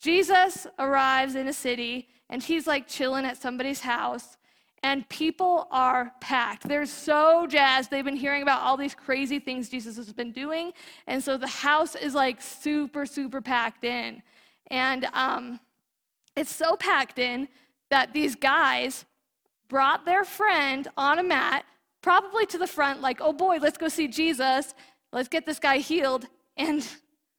Jesus 0.00 0.66
arrives 0.78 1.34
in 1.34 1.48
a 1.48 1.52
city, 1.52 2.08
and 2.30 2.42
he's 2.42 2.66
like 2.66 2.86
chilling 2.88 3.24
at 3.24 3.40
somebody's 3.40 3.80
house, 3.80 4.36
and 4.84 5.08
people 5.08 5.68
are 5.70 6.12
packed. 6.20 6.68
They're 6.68 6.86
so 6.86 7.46
jazzed. 7.46 7.90
They've 7.90 8.04
been 8.04 8.16
hearing 8.16 8.42
about 8.42 8.62
all 8.62 8.76
these 8.76 8.94
crazy 8.94 9.38
things 9.38 9.68
Jesus 9.68 9.96
has 9.96 10.12
been 10.12 10.32
doing, 10.32 10.72
and 11.06 11.22
so 11.22 11.36
the 11.36 11.46
house 11.46 11.94
is 11.94 12.14
like 12.14 12.40
super, 12.40 13.06
super 13.06 13.40
packed 13.40 13.84
in. 13.84 14.22
And 14.68 15.06
um, 15.12 15.60
it's 16.36 16.54
so 16.54 16.76
packed 16.76 17.18
in 17.18 17.48
that 17.90 18.12
these 18.12 18.34
guys 18.34 19.04
brought 19.68 20.04
their 20.04 20.24
friend 20.24 20.88
on 20.96 21.18
a 21.18 21.22
mat, 21.22 21.64
probably 22.02 22.46
to 22.46 22.58
the 22.58 22.66
front, 22.66 23.00
like, 23.00 23.18
oh 23.20 23.32
boy, 23.32 23.58
let's 23.60 23.78
go 23.78 23.88
see 23.88 24.08
Jesus. 24.08 24.74
Let's 25.12 25.28
get 25.28 25.46
this 25.46 25.58
guy 25.58 25.78
healed. 25.78 26.26
And 26.56 26.86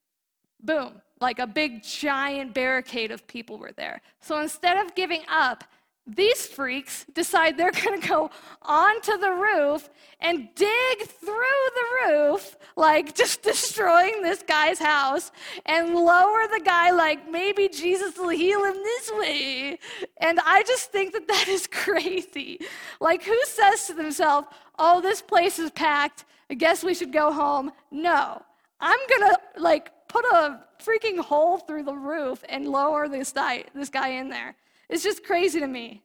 boom, 0.59 1.01
like 1.19 1.39
a 1.39 1.47
big 1.47 1.83
giant 1.83 2.53
barricade 2.53 3.11
of 3.11 3.25
people 3.27 3.57
were 3.57 3.71
there. 3.71 4.01
So 4.19 4.39
instead 4.39 4.77
of 4.77 4.95
giving 4.95 5.23
up, 5.27 5.63
these 6.05 6.45
freaks 6.45 7.05
decide 7.13 7.57
they're 7.57 7.71
going 7.71 8.01
to 8.01 8.07
go 8.07 8.29
onto 8.61 9.17
the 9.17 9.31
roof 9.31 9.89
and 10.19 10.49
dig 10.55 11.07
through 11.07 11.63
the 11.75 12.07
roof, 12.07 12.57
like 12.75 13.15
just 13.23 13.41
destroying 13.41 14.21
this 14.21 14.43
guy's 14.43 14.79
house, 14.79 15.31
and 15.65 15.95
lower 15.95 16.47
the 16.47 16.61
guy, 16.63 16.91
like 16.91 17.29
maybe 17.29 17.69
Jesus 17.69 18.17
will 18.17 18.29
heal 18.29 18.63
him 18.65 18.75
this 18.75 19.11
way. 19.13 19.79
And 20.17 20.39
I 20.45 20.63
just 20.63 20.91
think 20.91 21.13
that 21.13 21.27
that 21.27 21.47
is 21.47 21.67
crazy. 21.71 22.59
Like, 22.99 23.23
who 23.23 23.39
says 23.45 23.87
to 23.87 23.93
themselves, 23.93 24.47
oh, 24.77 24.99
this 25.01 25.21
place 25.21 25.57
is 25.57 25.71
packed, 25.71 26.25
I 26.49 26.55
guess 26.55 26.83
we 26.83 26.93
should 26.93 27.13
go 27.13 27.31
home? 27.31 27.71
No. 27.91 28.41
I'm 28.79 28.99
going 29.07 29.31
to, 29.31 29.39
like, 29.57 29.89
put 30.09 30.25
a 30.25 30.59
freaking 30.83 31.19
hole 31.19 31.57
through 31.57 31.83
the 31.83 31.95
roof 31.95 32.43
and 32.49 32.67
lower 32.67 33.07
this 33.07 33.31
guy, 33.31 33.63
this 33.73 33.89
guy 33.89 34.09
in 34.09 34.29
there. 34.29 34.55
It's 34.93 35.03
just 35.03 35.23
crazy 35.23 35.59
to 35.59 35.65
me. 35.65 36.03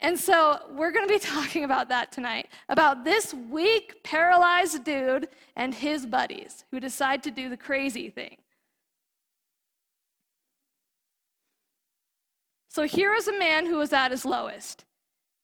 And 0.00 0.18
so 0.18 0.58
we're 0.72 0.90
going 0.90 1.06
to 1.06 1.14
be 1.14 1.20
talking 1.34 1.62
about 1.62 1.88
that 1.90 2.10
tonight 2.10 2.48
about 2.68 3.04
this 3.04 3.32
weak, 3.32 4.02
paralyzed 4.02 4.82
dude 4.82 5.28
and 5.54 5.72
his 5.72 6.04
buddies 6.04 6.64
who 6.72 6.80
decide 6.80 7.22
to 7.22 7.30
do 7.30 7.48
the 7.48 7.56
crazy 7.56 8.10
thing. 8.10 8.38
So 12.68 12.88
here 12.88 13.14
is 13.14 13.28
a 13.28 13.38
man 13.38 13.66
who 13.66 13.76
was 13.76 13.92
at 13.92 14.10
his 14.10 14.24
lowest. 14.24 14.84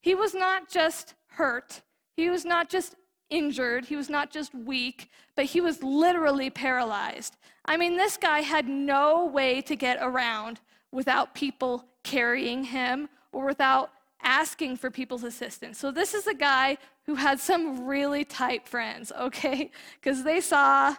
He 0.00 0.16
was 0.16 0.34
not 0.34 0.68
just 0.68 1.14
hurt, 1.28 1.82
he 2.16 2.28
was 2.28 2.44
not 2.44 2.68
just 2.68 2.96
injured, 3.30 3.84
he 3.84 3.94
was 3.94 4.10
not 4.10 4.32
just 4.32 4.52
weak, 4.52 5.10
but 5.36 5.44
he 5.44 5.60
was 5.60 5.84
literally 5.84 6.50
paralyzed. 6.50 7.36
I 7.66 7.76
mean, 7.76 7.96
this 7.96 8.16
guy 8.16 8.40
had 8.40 8.66
no 8.66 9.26
way 9.26 9.60
to 9.60 9.76
get 9.76 9.98
around 10.00 10.58
without 10.92 11.34
people 11.34 11.84
carrying 12.02 12.64
him 12.64 13.08
or 13.32 13.46
without 13.46 13.90
asking 14.22 14.76
for 14.76 14.90
people's 14.90 15.24
assistance. 15.24 15.78
So 15.78 15.90
this 15.90 16.14
is 16.14 16.26
a 16.26 16.34
guy 16.34 16.78
who 17.06 17.14
had 17.14 17.40
some 17.40 17.86
really 17.86 18.24
tight 18.24 18.68
friends, 18.68 19.12
okay? 19.20 19.70
Because 20.00 20.24
they 20.24 20.40
saw 20.40 20.96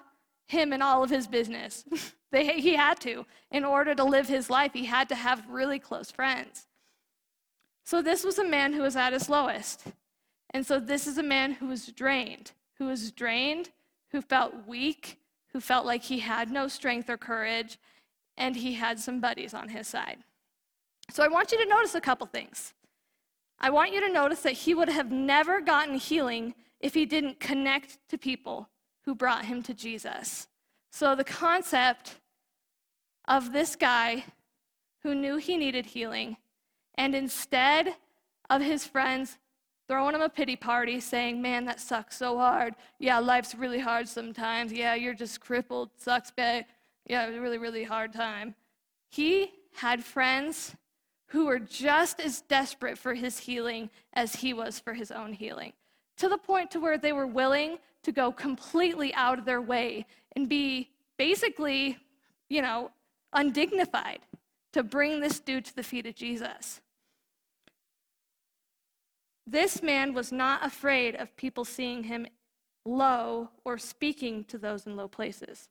him 0.48 0.74
in 0.74 0.82
all 0.82 1.04
of 1.04 1.10
his 1.10 1.28
business. 1.28 1.86
they, 2.32 2.60
he 2.60 2.76
had 2.76 3.00
to. 3.02 3.26
In 3.52 3.66
order 3.66 3.94
to 3.96 4.04
live 4.04 4.28
his 4.28 4.50
life, 4.50 4.74
he 4.74 4.86
had 4.86 5.10
to 5.10 5.16
have 5.16 5.48
really 5.50 5.80
close 5.80 6.12
friends. 6.12 6.68
So 7.86 8.02
this 8.02 8.24
was 8.24 8.38
a 8.38 8.44
man 8.44 8.74
who 8.74 8.84
was 8.84 8.96
at 8.96 9.14
his 9.14 9.30
lowest. 9.30 9.86
And 10.52 10.66
so 10.66 10.80
this 10.80 11.08
is 11.08 11.18
a 11.18 11.24
man 11.24 11.54
who 11.54 11.68
was 11.68 11.88
drained, 11.88 12.52
who 12.78 12.86
was 12.86 13.12
drained, 13.12 13.70
who 14.12 14.22
felt 14.22 14.68
weak, 14.68 15.20
who 15.54 15.60
felt 15.60 15.86
like 15.86 16.04
he 16.04 16.20
had 16.20 16.52
no 16.52 16.68
strength 16.68 17.10
or 17.10 17.18
courage, 17.18 17.78
and 18.40 18.56
he 18.56 18.74
had 18.74 19.00
some 19.00 19.20
buddies 19.20 19.54
on 19.54 19.70
his 19.70 19.88
side. 19.88 20.18
So 21.12 21.24
I 21.24 21.28
want 21.28 21.52
you 21.52 21.62
to 21.64 21.70
notice 21.70 21.94
a 21.94 22.02
couple 22.02 22.26
things. 22.26 22.74
I 23.60 23.70
want 23.70 23.94
you 23.94 24.00
to 24.00 24.12
notice 24.12 24.42
that 24.42 24.54
he 24.54 24.74
would 24.74 24.90
have 24.90 25.12
never 25.12 25.60
gotten 25.60 25.96
healing 25.96 26.56
if 26.80 26.94
he 26.94 27.06
didn't 27.06 27.40
connect 27.40 28.00
to 28.10 28.18
people 28.18 28.70
who 29.04 29.14
brought 29.14 29.46
him 29.46 29.62
to 29.64 29.74
Jesus. 29.74 30.48
So 30.92 31.16
the 31.16 31.26
concept 31.26 32.16
of 33.28 33.52
this 33.52 33.76
guy 33.76 34.24
who 35.04 35.14
knew 35.14 35.38
he 35.38 35.58
needed 35.58 35.88
healing, 35.88 36.38
and 36.96 37.14
instead 37.14 37.96
of 38.50 38.62
his 38.62 38.86
friends 38.86 39.38
throwing 39.88 40.16
him 40.16 40.22
a 40.22 40.30
pity 40.30 40.56
party, 40.56 41.00
saying, 41.00 41.42
Man, 41.42 41.66
that 41.66 41.82
sucks 41.82 42.18
so 42.18 42.38
hard. 42.38 42.76
Yeah, 43.00 43.20
life's 43.20 43.56
really 43.56 43.80
hard 43.80 44.08
sometimes. 44.08 44.72
Yeah, 44.72 44.96
you're 44.96 45.14
just 45.14 45.42
crippled. 45.42 45.90
Sucks, 45.98 46.32
babe. 46.32 46.66
Yeah, 47.10 47.26
it 47.26 47.30
was 47.30 47.38
a 47.38 47.42
really, 47.42 47.58
really 47.58 47.84
hard 47.84 48.14
time. 48.14 48.54
He 49.10 49.52
had 49.74 50.04
friends 50.04 50.76
who 51.30 51.48
were 51.48 51.60
just 51.60 52.20
as 52.20 52.42
desperate 52.42 52.98
for 52.98 53.16
his 53.16 53.40
healing 53.40 53.90
as 54.14 54.36
he 54.36 54.54
was 54.54 54.80
for 54.80 54.94
his 54.94 55.12
own 55.12 55.34
healing, 55.34 55.74
to 56.18 56.30
the 56.30 56.38
point 56.38 56.72
to 56.72 56.80
where 56.80 56.98
they 56.98 57.12
were 57.12 57.28
willing 57.28 57.80
to 58.04 58.12
go 58.12 58.32
completely 58.32 59.14
out 59.16 59.40
of 59.40 59.46
their 59.46 59.62
way 59.62 60.06
and 60.36 60.48
be 60.48 60.90
basically, 61.18 61.98
you 62.48 62.62
know, 62.62 62.92
undignified 63.34 64.20
to 64.74 64.84
bring 64.84 65.20
this 65.20 65.40
dude 65.40 65.66
to 65.66 65.76
the 65.76 65.84
feet 65.84 66.06
of 66.06 66.16
Jesus. 66.16 66.80
This 69.48 69.82
man 69.82 70.14
was 70.14 70.32
not 70.32 70.64
afraid 70.64 71.16
of 71.16 71.36
people 71.36 71.66
seeing 71.66 72.04
him 72.04 72.28
low 72.86 73.50
or 73.66 73.80
speaking 73.80 74.44
to 74.46 74.60
those 74.60 74.86
in 74.86 74.96
low 74.96 75.08
places. 75.08 75.70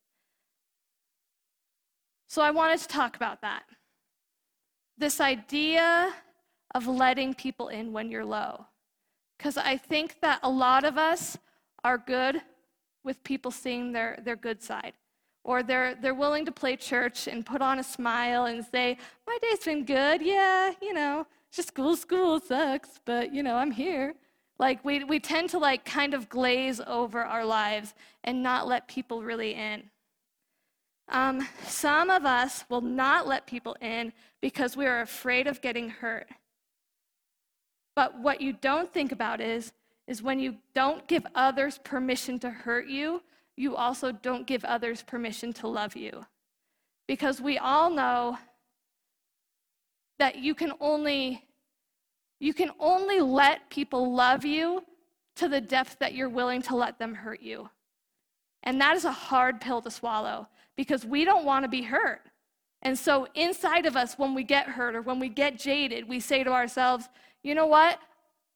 So 2.28 2.42
I 2.42 2.50
wanted 2.50 2.78
to 2.80 2.88
talk 2.88 3.16
about 3.16 3.40
that. 3.40 3.64
This 4.98 5.20
idea 5.20 6.12
of 6.74 6.86
letting 6.86 7.32
people 7.34 7.68
in 7.68 7.92
when 7.92 8.10
you're 8.10 8.24
low. 8.24 8.66
Because 9.36 9.56
I 9.56 9.78
think 9.78 10.20
that 10.20 10.40
a 10.42 10.50
lot 10.50 10.84
of 10.84 10.98
us 10.98 11.38
are 11.84 11.96
good 11.96 12.42
with 13.04 13.22
people 13.24 13.50
seeing 13.50 13.92
their, 13.92 14.18
their 14.22 14.36
good 14.36 14.62
side. 14.62 14.92
Or 15.42 15.62
they're, 15.62 15.94
they're 15.94 16.14
willing 16.14 16.44
to 16.44 16.52
play 16.52 16.76
church 16.76 17.28
and 17.28 17.46
put 17.46 17.62
on 17.62 17.78
a 17.78 17.84
smile 17.84 18.46
and 18.46 18.62
say, 18.62 18.98
My 19.26 19.38
day's 19.40 19.64
been 19.64 19.84
good. 19.84 20.20
Yeah, 20.20 20.72
you 20.82 20.92
know, 20.92 21.26
just 21.50 21.68
school, 21.68 21.96
school 21.96 22.40
sucks, 22.40 23.00
but 23.06 23.32
you 23.32 23.42
know, 23.42 23.56
I'm 23.56 23.70
here. 23.70 24.14
Like 24.58 24.84
we, 24.84 25.04
we 25.04 25.20
tend 25.20 25.48
to 25.50 25.58
like 25.58 25.84
kind 25.84 26.12
of 26.12 26.28
glaze 26.28 26.80
over 26.86 27.24
our 27.24 27.44
lives 27.44 27.94
and 28.24 28.42
not 28.42 28.66
let 28.66 28.88
people 28.88 29.22
really 29.22 29.54
in. 29.54 29.84
Um, 31.08 31.46
some 31.64 32.10
of 32.10 32.26
us 32.26 32.64
will 32.68 32.82
not 32.82 33.26
let 33.26 33.46
people 33.46 33.76
in 33.80 34.12
because 34.40 34.76
we 34.76 34.86
are 34.86 35.00
afraid 35.00 35.46
of 35.46 35.60
getting 35.60 35.88
hurt. 35.88 36.28
But 37.96 38.18
what 38.20 38.40
you 38.40 38.52
don't 38.52 38.92
think 38.92 39.10
about 39.10 39.40
is, 39.40 39.72
is 40.06 40.22
when 40.22 40.38
you 40.38 40.56
don't 40.74 41.06
give 41.08 41.26
others 41.34 41.78
permission 41.82 42.38
to 42.40 42.50
hurt 42.50 42.86
you, 42.86 43.22
you 43.56 43.74
also 43.74 44.12
don't 44.12 44.46
give 44.46 44.64
others 44.64 45.02
permission 45.02 45.52
to 45.54 45.66
love 45.66 45.96
you. 45.96 46.24
Because 47.06 47.40
we 47.40 47.58
all 47.58 47.90
know 47.90 48.38
that 50.18 50.36
you 50.36 50.54
can 50.54 50.72
only 50.80 51.44
you 52.40 52.54
can 52.54 52.70
only 52.78 53.20
let 53.20 53.68
people 53.68 54.14
love 54.14 54.44
you 54.44 54.84
to 55.34 55.48
the 55.48 55.60
depth 55.60 55.98
that 55.98 56.14
you're 56.14 56.28
willing 56.28 56.62
to 56.62 56.76
let 56.76 56.96
them 56.96 57.12
hurt 57.12 57.40
you. 57.40 57.68
And 58.62 58.80
that 58.80 58.94
is 58.94 59.04
a 59.04 59.10
hard 59.10 59.60
pill 59.60 59.82
to 59.82 59.90
swallow 59.90 60.46
because 60.78 61.04
we 61.04 61.24
don't 61.24 61.44
want 61.44 61.64
to 61.64 61.68
be 61.68 61.82
hurt. 61.82 62.22
And 62.82 62.96
so, 62.96 63.26
inside 63.34 63.84
of 63.84 63.96
us, 63.96 64.14
when 64.16 64.32
we 64.32 64.44
get 64.44 64.68
hurt 64.68 64.94
or 64.94 65.02
when 65.02 65.18
we 65.18 65.28
get 65.28 65.58
jaded, 65.58 66.08
we 66.08 66.20
say 66.20 66.44
to 66.44 66.52
ourselves, 66.52 67.08
you 67.42 67.56
know 67.56 67.66
what? 67.66 67.98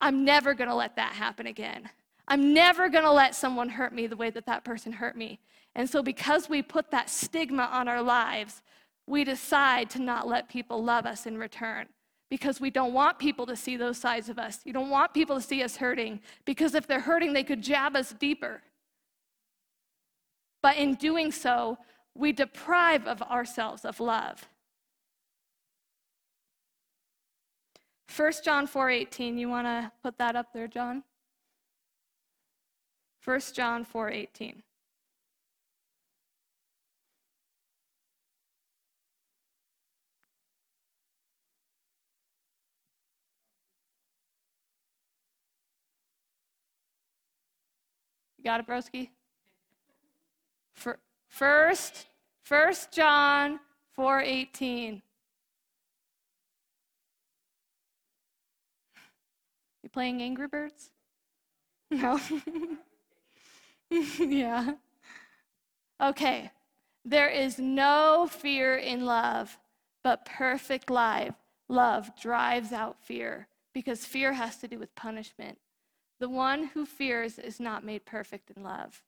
I'm 0.01 0.25
never 0.25 0.55
going 0.55 0.71
to 0.71 0.75
let 0.77 0.95
that 0.97 1.15
happen 1.15 1.49
again. 1.49 1.91
I'm 2.29 2.55
never 2.55 2.89
going 2.89 3.03
to 3.03 3.11
let 3.11 3.35
someone 3.35 3.69
hurt 3.69 3.93
me 3.93 4.07
the 4.07 4.17
way 4.17 4.31
that 4.31 4.47
that 4.47 4.63
person 4.65 4.93
hurt 4.93 5.17
me. 5.17 5.41
And 5.75 5.91
so, 5.91 6.01
because 6.01 6.49
we 6.49 6.63
put 6.63 6.93
that 6.93 7.11
stigma 7.11 7.65
on 7.73 7.89
our 7.89 8.01
lives, 8.01 8.63
we 9.09 9.25
decide 9.25 9.91
to 9.91 10.01
not 10.01 10.29
let 10.29 10.49
people 10.49 10.83
love 10.85 11.07
us 11.07 11.27
in 11.27 11.37
return 11.37 11.89
because 12.31 12.61
we 12.61 12.71
don't 12.71 12.93
want 12.93 13.19
people 13.19 13.47
to 13.47 13.57
see 13.57 13.77
those 13.77 13.99
sides 13.99 14.29
of 14.29 14.39
us. 14.39 14.61
You 14.65 14.73
don't 14.73 14.91
want 14.91 15.13
people 15.13 15.35
to 15.35 15.43
see 15.43 15.65
us 15.65 15.75
hurting 15.75 16.21
because 16.45 16.77
if 16.77 16.87
they're 16.87 17.01
hurting, 17.01 17.33
they 17.33 17.43
could 17.43 17.63
jab 17.63 17.97
us 17.97 18.13
deeper. 18.13 18.63
But 20.63 20.77
in 20.77 20.95
doing 20.95 21.33
so, 21.33 21.79
we 22.15 22.33
deprive 22.33 23.07
of 23.07 23.23
ourselves 23.23 23.85
of 23.85 24.01
love. 24.01 24.49
1 28.15 28.33
John 28.45 28.67
4:18, 28.67 29.39
you 29.39 29.49
want 29.49 29.67
to 29.67 29.93
put 30.03 30.19
that 30.19 30.37
up 30.37 30.53
there, 30.53 30.69
John? 30.69 31.05
1 33.25 33.55
John 33.55 33.85
4:18. 33.85 34.63
You 48.37 48.45
got 48.45 48.61
it, 48.61 48.67
broski? 48.67 49.11
For 50.75 50.99
First, 51.33 52.09
First 52.45 52.93
John 52.93 53.59
4:18. 53.97 55.01
You 59.83 59.89
playing 59.89 60.21
Angry 60.21 60.47
Birds? 60.47 60.91
No. 61.91 62.21
yeah. 63.91 64.75
Okay. 66.03 66.51
There 67.03 67.31
is 67.31 67.59
no 67.59 68.29
fear 68.31 68.77
in 68.77 69.07
love, 69.07 69.59
but 70.05 70.27
perfect 70.27 70.91
life. 70.91 71.35
Love 71.67 72.11
drives 72.21 72.73
out 72.73 73.03
fear 73.03 73.49
because 73.73 74.05
fear 74.05 74.35
has 74.35 74.59
to 74.59 74.69
do 74.69 74.79
with 74.79 74.95
punishment. 74.95 75.59
The 76.21 76.29
one 76.29 76.65
who 76.75 76.85
fears 76.85 77.39
is 77.39 77.59
not 77.59 77.85
made 77.85 78.05
perfect 78.05 78.51
in 78.55 78.63
love. 78.63 79.03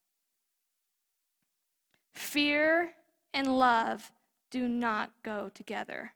Fear 2.15 2.93
and 3.33 3.59
love 3.59 4.13
do 4.51 4.69
not 4.69 5.11
go 5.23 5.51
together. 5.55 6.13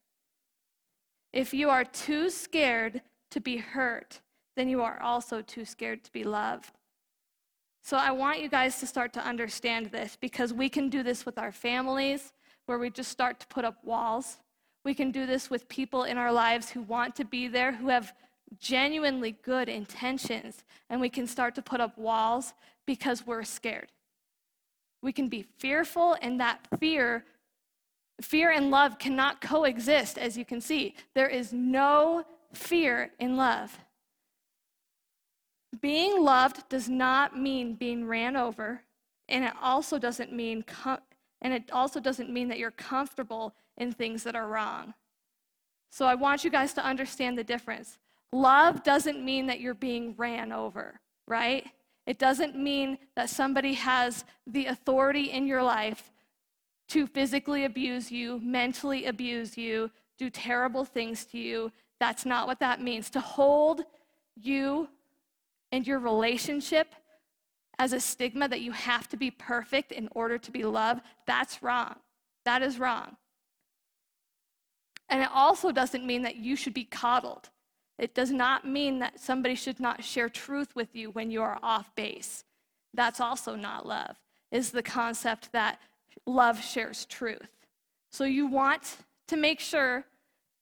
If 1.32 1.52
you 1.52 1.68
are 1.70 1.84
too 1.84 2.30
scared 2.30 3.02
to 3.30 3.40
be 3.40 3.58
hurt, 3.58 4.20
then 4.56 4.68
you 4.68 4.82
are 4.82 5.00
also 5.02 5.42
too 5.42 5.64
scared 5.64 6.04
to 6.04 6.12
be 6.12 6.24
loved. 6.24 6.70
So 7.82 7.96
I 7.96 8.10
want 8.10 8.40
you 8.40 8.48
guys 8.48 8.80
to 8.80 8.86
start 8.86 9.12
to 9.14 9.26
understand 9.26 9.86
this 9.86 10.16
because 10.20 10.52
we 10.52 10.68
can 10.68 10.88
do 10.88 11.02
this 11.02 11.24
with 11.24 11.38
our 11.38 11.52
families, 11.52 12.32
where 12.66 12.78
we 12.78 12.90
just 12.90 13.10
start 13.10 13.40
to 13.40 13.46
put 13.46 13.64
up 13.64 13.82
walls. 13.84 14.38
We 14.84 14.94
can 14.94 15.10
do 15.10 15.26
this 15.26 15.50
with 15.50 15.68
people 15.68 16.04
in 16.04 16.18
our 16.18 16.32
lives 16.32 16.70
who 16.70 16.82
want 16.82 17.16
to 17.16 17.24
be 17.24 17.48
there, 17.48 17.72
who 17.72 17.88
have 17.88 18.12
genuinely 18.58 19.32
good 19.42 19.68
intentions, 19.68 20.64
and 20.90 21.00
we 21.00 21.08
can 21.08 21.26
start 21.26 21.54
to 21.54 21.62
put 21.62 21.80
up 21.80 21.96
walls 21.98 22.54
because 22.86 23.26
we're 23.26 23.44
scared. 23.44 23.90
We 25.02 25.12
can 25.12 25.28
be 25.28 25.42
fearful, 25.58 26.16
and 26.20 26.40
that 26.40 26.66
fear, 26.78 27.24
fear 28.20 28.50
and 28.50 28.70
love 28.70 28.98
cannot 28.98 29.40
coexist, 29.40 30.18
as 30.18 30.36
you 30.36 30.44
can 30.44 30.60
see. 30.60 30.94
There 31.14 31.28
is 31.28 31.52
no 31.52 32.24
fear 32.52 33.12
in 33.18 33.36
love. 33.36 33.78
Being 35.80 36.22
loved 36.22 36.68
does 36.68 36.88
not 36.88 37.38
mean 37.38 37.74
being 37.74 38.06
ran 38.06 38.36
over, 38.36 38.82
and 39.28 39.44
it 39.44 39.52
also 39.60 39.98
doesn't 39.98 40.32
mean 40.32 40.62
com- 40.62 41.00
and 41.40 41.52
it 41.52 41.70
also 41.70 42.00
doesn't 42.00 42.30
mean 42.30 42.48
that 42.48 42.58
you're 42.58 42.72
comfortable 42.72 43.54
in 43.76 43.92
things 43.92 44.24
that 44.24 44.34
are 44.34 44.48
wrong. 44.48 44.94
So 45.90 46.06
I 46.06 46.14
want 46.14 46.44
you 46.44 46.50
guys 46.50 46.72
to 46.74 46.84
understand 46.84 47.38
the 47.38 47.44
difference. 47.44 47.98
Love 48.32 48.82
doesn't 48.82 49.24
mean 49.24 49.46
that 49.46 49.60
you're 49.60 49.74
being 49.74 50.14
ran 50.16 50.52
over, 50.52 51.00
right? 51.26 51.66
It 52.08 52.18
doesn't 52.18 52.56
mean 52.56 52.96
that 53.16 53.28
somebody 53.28 53.74
has 53.74 54.24
the 54.46 54.64
authority 54.64 55.30
in 55.30 55.46
your 55.46 55.62
life 55.62 56.10
to 56.88 57.06
physically 57.06 57.66
abuse 57.66 58.10
you, 58.10 58.40
mentally 58.42 59.04
abuse 59.04 59.58
you, 59.58 59.90
do 60.16 60.30
terrible 60.30 60.86
things 60.86 61.26
to 61.26 61.38
you. 61.38 61.70
That's 62.00 62.24
not 62.24 62.46
what 62.46 62.60
that 62.60 62.80
means. 62.80 63.10
To 63.10 63.20
hold 63.20 63.82
you 64.40 64.88
and 65.70 65.86
your 65.86 65.98
relationship 65.98 66.94
as 67.78 67.92
a 67.92 68.00
stigma 68.00 68.48
that 68.48 68.62
you 68.62 68.72
have 68.72 69.06
to 69.10 69.18
be 69.18 69.30
perfect 69.30 69.92
in 69.92 70.08
order 70.12 70.38
to 70.38 70.50
be 70.50 70.64
loved, 70.64 71.02
that's 71.26 71.62
wrong. 71.62 71.94
That 72.46 72.62
is 72.62 72.78
wrong. 72.78 73.18
And 75.10 75.20
it 75.20 75.28
also 75.34 75.72
doesn't 75.72 76.06
mean 76.06 76.22
that 76.22 76.36
you 76.36 76.56
should 76.56 76.72
be 76.72 76.84
coddled. 76.84 77.50
It 77.98 78.14
does 78.14 78.30
not 78.30 78.66
mean 78.66 79.00
that 79.00 79.18
somebody 79.18 79.54
should 79.54 79.80
not 79.80 80.04
share 80.04 80.28
truth 80.28 80.74
with 80.76 80.94
you 80.94 81.10
when 81.10 81.30
you 81.30 81.42
are 81.42 81.58
off 81.62 81.94
base. 81.96 82.44
That's 82.94 83.20
also 83.20 83.56
not 83.56 83.86
love, 83.86 84.16
is 84.52 84.70
the 84.70 84.82
concept 84.82 85.52
that 85.52 85.80
love 86.26 86.62
shares 86.62 87.04
truth. 87.06 87.48
So 88.10 88.24
you 88.24 88.46
want 88.46 88.96
to 89.26 89.36
make 89.36 89.60
sure 89.60 90.04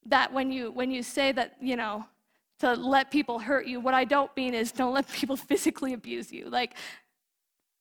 that 0.06 0.32
when 0.32 0.50
you 0.50 0.70
when 0.70 0.90
you 0.90 1.02
say 1.02 1.32
that, 1.32 1.56
you 1.60 1.76
know, 1.76 2.06
to 2.60 2.74
let 2.74 3.10
people 3.10 3.38
hurt 3.38 3.66
you, 3.66 3.80
what 3.80 3.94
I 3.94 4.04
don't 4.04 4.34
mean 4.36 4.54
is 4.54 4.72
don't 4.72 4.94
let 4.94 5.08
people 5.08 5.36
physically 5.50 5.92
abuse 5.92 6.32
you. 6.32 6.48
Like 6.48 6.74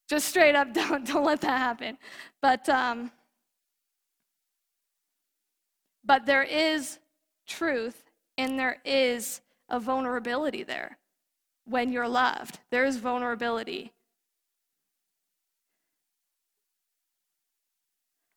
just 0.10 0.28
straight 0.28 0.56
up 0.56 0.74
don't 0.74 1.08
don't 1.08 1.24
let 1.24 1.42
that 1.42 1.58
happen. 1.58 1.98
But 2.42 2.68
um 2.70 3.12
but 6.04 6.26
there 6.26 6.44
is 6.44 7.00
truth 7.48 8.04
and 8.38 8.60
there 8.60 8.78
is 8.86 9.42
a 9.70 9.80
vulnerability 9.80 10.64
there 10.64 10.98
when 11.66 11.92
you're 11.92 12.08
loved. 12.08 12.60
There 12.72 12.86
is 12.86 12.98
vulnerability. 12.98 13.92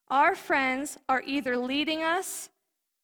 Our 0.08 0.34
friends 0.34 0.96
are 1.08 1.22
either 1.26 1.56
leading 1.56 2.02
us 2.02 2.48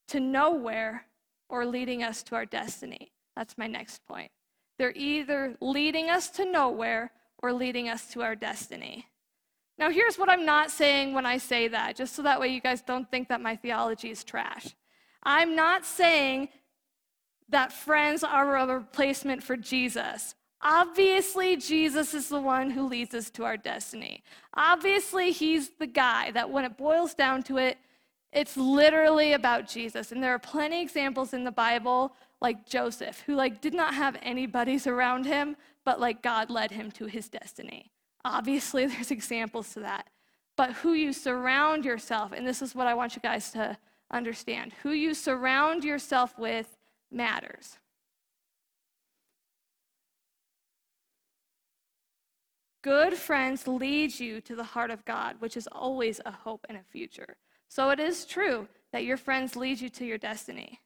to 0.09 0.21
nowhere 0.21 1.07
or 1.49 1.67
leading 1.67 2.03
us 2.03 2.23
to 2.25 2.35
our 2.35 2.47
destiny. 2.47 3.13
That's 3.37 3.59
my 3.59 3.67
next 3.67 4.05
point. 4.07 4.31
They're 4.79 4.95
either 4.97 5.57
leading 5.61 6.09
us 6.09 6.31
to 6.31 6.51
nowhere 6.51 7.13
or 7.43 7.53
leading 7.53 7.89
us 7.89 8.07
to 8.09 8.23
our 8.23 8.35
destiny. 8.35 9.07
Now, 9.77 9.91
here's 9.91 10.19
what 10.19 10.31
I'm 10.31 10.47
not 10.47 10.71
saying 10.71 11.15
when 11.15 11.27
I 11.27 11.39
say 11.39 11.69
that, 11.69 11.97
just 11.97 12.15
so 12.15 12.23
that 12.23 12.41
way 12.41 12.49
you 12.49 12.61
guys 12.61 12.81
don't 12.81 13.11
think 13.11 13.29
that 13.29 13.41
my 13.41 13.57
theology 13.57 14.11
is 14.11 14.25
trash. 14.25 14.75
I'm 15.23 15.57
not 15.57 15.85
saying 15.85 16.49
that 17.49 17.73
friends 17.73 18.25
are 18.25 18.57
a 18.57 18.67
replacement 18.67 19.43
for 19.43 19.57
Jesus. 19.57 20.35
Obviously, 20.63 21.57
Jesus 21.57 22.15
is 22.15 22.29
the 22.29 22.41
one 22.41 22.71
who 22.71 22.87
leads 22.87 23.15
us 23.15 23.29
to 23.31 23.45
our 23.45 23.59
destiny. 23.59 24.23
Obviously, 24.55 25.31
he's 25.31 25.71
the 25.79 25.87
guy 25.87 26.31
that 26.31 26.49
when 26.49 26.65
it 26.65 26.79
boils 26.79 27.13
down 27.13 27.43
to 27.45 27.59
it, 27.59 27.77
it's 28.33 28.57
literally 28.57 29.35
about 29.35 29.69
Jesus. 29.69 30.11
And 30.11 30.23
there 30.23 30.35
are 30.35 30.39
plenty 30.39 30.81
examples 30.81 31.35
in 31.35 31.45
the 31.45 31.53
Bible 31.53 32.15
like 32.41 32.67
Joseph 32.67 33.23
who 33.27 33.35
like 33.35 33.61
did 33.61 33.75
not 33.75 33.95
have 33.95 34.17
any 34.23 34.47
buddies 34.47 34.87
around 34.87 35.27
him, 35.27 35.57
but 35.85 36.01
like 36.01 36.23
God 36.23 36.51
led 36.51 36.71
him 36.71 36.91
to 36.93 37.07
his 37.07 37.29
destiny. 37.29 37.93
Obviously, 38.25 38.87
there's 38.87 39.11
examples 39.11 39.73
to 39.75 39.81
that. 39.81 40.09
But 40.57 40.73
who 40.73 40.95
you 40.95 41.13
surround 41.13 41.85
yourself, 41.85 42.33
and 42.33 42.47
this 42.47 42.63
is 42.63 42.75
what 42.75 42.87
I 42.87 42.95
want 42.95 43.17
you 43.17 43.23
guys 43.23 43.51
to 43.53 43.77
understand 44.11 44.73
who 44.83 44.91
you 44.91 45.13
surround 45.13 45.85
yourself 45.85 46.39
with 46.39 46.74
matters. 47.11 47.79
Good 52.83 53.15
friends 53.15 53.67
lead 53.67 54.21
you 54.21 54.43
to 54.43 54.55
the 54.55 54.63
heart 54.63 54.91
of 54.91 55.05
God, 55.07 55.37
which 55.39 55.57
is 55.57 55.67
always 55.73 56.21
a 56.27 56.31
hope 56.31 56.67
and 56.69 56.77
a 56.77 56.83
future. 56.83 57.37
So 57.69 57.89
it 57.89 57.99
is 57.99 58.27
true 58.27 58.69
that 58.93 59.05
your 59.05 59.17
friends 59.17 59.57
lead 59.57 59.81
you 59.81 59.89
to 59.89 60.05
your 60.05 60.19
destiny. 60.19 60.81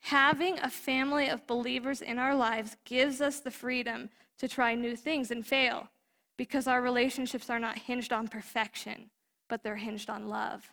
Having 0.00 0.58
a 0.58 0.68
family 0.68 1.28
of 1.28 1.46
believers 1.46 2.02
in 2.02 2.18
our 2.18 2.34
lives 2.34 2.76
gives 2.84 3.20
us 3.20 3.38
the 3.38 3.52
freedom 3.52 4.10
to 4.38 4.48
try 4.48 4.74
new 4.74 4.96
things 4.96 5.30
and 5.30 5.46
fail 5.46 5.88
because 6.36 6.66
our 6.66 6.82
relationships 6.82 7.48
are 7.48 7.60
not 7.60 7.78
hinged 7.78 8.12
on 8.12 8.26
perfection, 8.26 9.10
but 9.48 9.62
they're 9.62 9.76
hinged 9.76 10.10
on 10.10 10.28
love. 10.28 10.72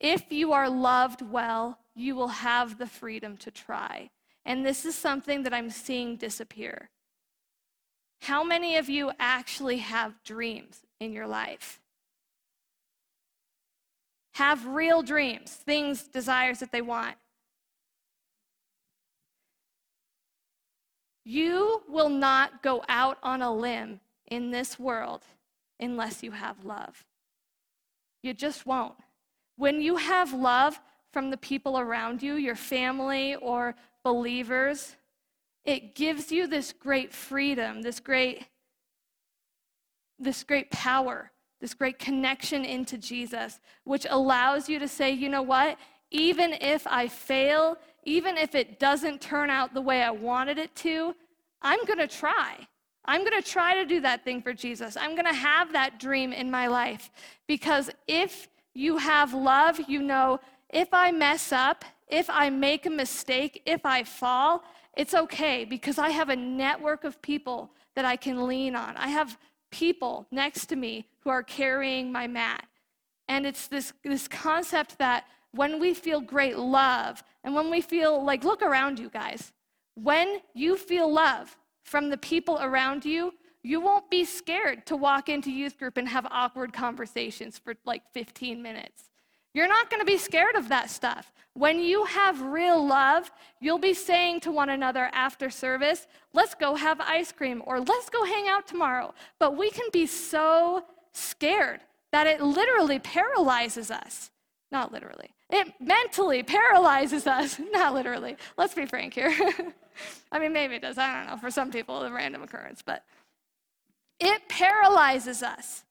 If 0.00 0.30
you 0.30 0.52
are 0.52 0.68
loved 0.68 1.22
well, 1.22 1.78
you 1.94 2.14
will 2.14 2.28
have 2.28 2.78
the 2.78 2.86
freedom 2.86 3.36
to 3.38 3.50
try. 3.50 4.10
And 4.44 4.64
this 4.64 4.84
is 4.84 4.94
something 4.94 5.42
that 5.42 5.52
I'm 5.52 5.70
seeing 5.70 6.16
disappear. 6.16 6.90
How 8.22 8.42
many 8.44 8.76
of 8.76 8.88
you 8.88 9.12
actually 9.18 9.78
have 9.78 10.22
dreams 10.24 10.80
in 11.00 11.12
your 11.12 11.26
life? 11.26 11.80
Have 14.34 14.66
real 14.66 15.02
dreams, 15.02 15.52
things, 15.52 16.04
desires 16.04 16.60
that 16.60 16.70
they 16.70 16.82
want. 16.82 17.16
You 21.24 21.82
will 21.88 22.08
not 22.08 22.62
go 22.62 22.82
out 22.88 23.18
on 23.22 23.42
a 23.42 23.52
limb 23.52 24.00
in 24.26 24.50
this 24.50 24.78
world 24.78 25.22
unless 25.78 26.22
you 26.22 26.30
have 26.30 26.64
love. 26.64 27.04
You 28.22 28.32
just 28.32 28.64
won't. 28.64 28.94
When 29.58 29.82
you 29.82 29.96
have 29.96 30.32
love 30.32 30.80
from 31.12 31.30
the 31.30 31.36
people 31.36 31.80
around 31.80 32.22
you, 32.22 32.34
your 32.34 32.54
family 32.54 33.34
or 33.34 33.74
believers, 34.04 34.94
it 35.64 35.96
gives 35.96 36.30
you 36.30 36.46
this 36.46 36.72
great 36.72 37.12
freedom, 37.12 37.82
this 37.82 38.00
great 38.00 38.46
this 40.20 40.42
great 40.42 40.70
power, 40.70 41.30
this 41.60 41.74
great 41.74 41.98
connection 41.98 42.64
into 42.64 42.98
Jesus, 42.98 43.60
which 43.84 44.06
allows 44.10 44.68
you 44.68 44.78
to 44.80 44.88
say, 44.88 45.12
you 45.12 45.28
know 45.28 45.42
what? 45.42 45.76
Even 46.10 46.54
if 46.54 46.86
I 46.88 47.06
fail, 47.06 47.78
even 48.04 48.36
if 48.36 48.54
it 48.56 48.80
doesn't 48.80 49.20
turn 49.20 49.48
out 49.48 49.74
the 49.74 49.80
way 49.80 50.02
I 50.02 50.10
wanted 50.10 50.58
it 50.58 50.74
to, 50.76 51.14
I'm 51.62 51.84
going 51.84 52.00
to 52.00 52.08
try. 52.08 52.66
I'm 53.04 53.24
going 53.24 53.40
to 53.40 53.48
try 53.48 53.74
to 53.74 53.84
do 53.84 54.00
that 54.00 54.24
thing 54.24 54.42
for 54.42 54.52
Jesus. 54.52 54.96
I'm 54.96 55.12
going 55.12 55.26
to 55.26 55.32
have 55.32 55.72
that 55.72 56.00
dream 56.00 56.32
in 56.32 56.50
my 56.50 56.66
life 56.66 57.10
because 57.46 57.90
if 58.08 58.48
you 58.78 58.96
have 58.96 59.34
love, 59.34 59.80
you 59.88 60.00
know 60.00 60.38
if 60.70 60.92
I 60.92 61.10
mess 61.10 61.52
up, 61.52 61.84
if 62.08 62.28
I 62.30 62.50
make 62.50 62.86
a 62.86 62.90
mistake, 62.90 63.62
if 63.66 63.84
I 63.84 64.04
fall, 64.04 64.62
it's 64.96 65.14
okay 65.14 65.64
because 65.64 65.98
I 65.98 66.10
have 66.10 66.28
a 66.28 66.36
network 66.36 67.04
of 67.04 67.20
people 67.22 67.70
that 67.94 68.04
I 68.04 68.16
can 68.16 68.46
lean 68.46 68.76
on. 68.76 68.96
I 68.96 69.08
have 69.08 69.38
people 69.70 70.26
next 70.30 70.66
to 70.66 70.76
me 70.76 71.06
who 71.20 71.30
are 71.30 71.42
carrying 71.42 72.12
my 72.12 72.26
mat. 72.26 72.66
And 73.28 73.46
it's 73.46 73.66
this, 73.66 73.92
this 74.04 74.28
concept 74.28 74.98
that 74.98 75.24
when 75.52 75.80
we 75.80 75.94
feel 75.94 76.20
great 76.20 76.58
love 76.58 77.22
and 77.44 77.54
when 77.54 77.70
we 77.70 77.80
feel 77.80 78.24
like, 78.24 78.44
look 78.44 78.62
around 78.62 78.98
you 78.98 79.08
guys, 79.08 79.52
when 79.94 80.38
you 80.54 80.76
feel 80.76 81.12
love 81.12 81.56
from 81.84 82.10
the 82.10 82.16
people 82.16 82.58
around 82.60 83.04
you, 83.04 83.34
you 83.68 83.82
won't 83.82 84.08
be 84.08 84.24
scared 84.24 84.86
to 84.86 84.96
walk 84.96 85.28
into 85.28 85.50
youth 85.50 85.78
group 85.78 85.98
and 85.98 86.08
have 86.08 86.26
awkward 86.30 86.72
conversations 86.72 87.58
for 87.58 87.74
like 87.84 88.02
15 88.14 88.62
minutes. 88.62 89.10
You're 89.52 89.68
not 89.68 89.90
going 89.90 90.00
to 90.00 90.06
be 90.06 90.16
scared 90.16 90.54
of 90.54 90.70
that 90.70 90.88
stuff. 90.88 91.30
When 91.52 91.78
you 91.78 92.06
have 92.06 92.40
real 92.40 92.82
love, 92.86 93.30
you'll 93.60 93.78
be 93.78 93.92
saying 93.92 94.40
to 94.40 94.50
one 94.50 94.70
another 94.70 95.10
after 95.12 95.50
service, 95.50 96.06
let's 96.32 96.54
go 96.54 96.76
have 96.76 96.98
ice 97.02 97.30
cream 97.30 97.62
or 97.66 97.78
let's 97.78 98.08
go 98.08 98.24
hang 98.24 98.48
out 98.48 98.66
tomorrow. 98.66 99.12
But 99.38 99.54
we 99.54 99.70
can 99.70 99.90
be 99.92 100.06
so 100.06 100.84
scared 101.12 101.80
that 102.10 102.26
it 102.26 102.40
literally 102.40 102.98
paralyzes 102.98 103.90
us. 103.90 104.30
Not 104.72 104.92
literally. 104.92 105.34
It 105.50 105.74
mentally 105.78 106.42
paralyzes 106.42 107.26
us. 107.26 107.60
Not 107.72 107.92
literally. 107.92 108.38
Let's 108.56 108.74
be 108.74 108.86
frank 108.86 109.12
here. 109.12 109.36
I 110.32 110.38
mean, 110.38 110.54
maybe 110.54 110.76
it 110.76 110.82
does. 110.82 110.96
I 110.96 111.18
don't 111.18 111.30
know. 111.30 111.36
For 111.36 111.50
some 111.50 111.70
people, 111.70 112.02
a 112.02 112.10
random 112.10 112.42
occurrence, 112.42 112.82
but 112.82 113.04
it 114.20 114.48
paralyzes 114.48 115.42
us. 115.42 115.84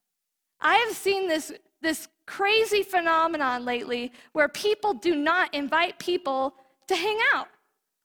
I 0.59 0.75
have 0.75 0.95
seen 0.95 1.27
this, 1.27 1.51
this 1.81 2.07
crazy 2.25 2.83
phenomenon 2.83 3.65
lately 3.65 4.11
where 4.33 4.49
people 4.49 4.93
do 4.93 5.15
not 5.15 5.53
invite 5.53 5.99
people 5.99 6.55
to 6.87 6.95
hang 6.95 7.19
out. 7.33 7.47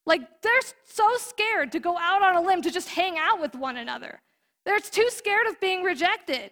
Like, 0.05 0.43
they're 0.43 0.61
so 0.85 1.09
scared 1.17 1.73
to 1.73 1.81
go 1.81 1.97
out 1.97 2.23
on 2.23 2.37
a 2.37 2.41
limb 2.41 2.63
to 2.63 2.71
just 2.71 2.89
hang 2.89 3.19
out 3.19 3.41
with 3.41 3.55
one 3.55 3.77
another. 3.77 4.21
They're 4.65 4.81
too 4.81 5.09
scared 5.11 5.47
of 5.47 5.61
being 5.61 5.83
rejected. 5.83 6.51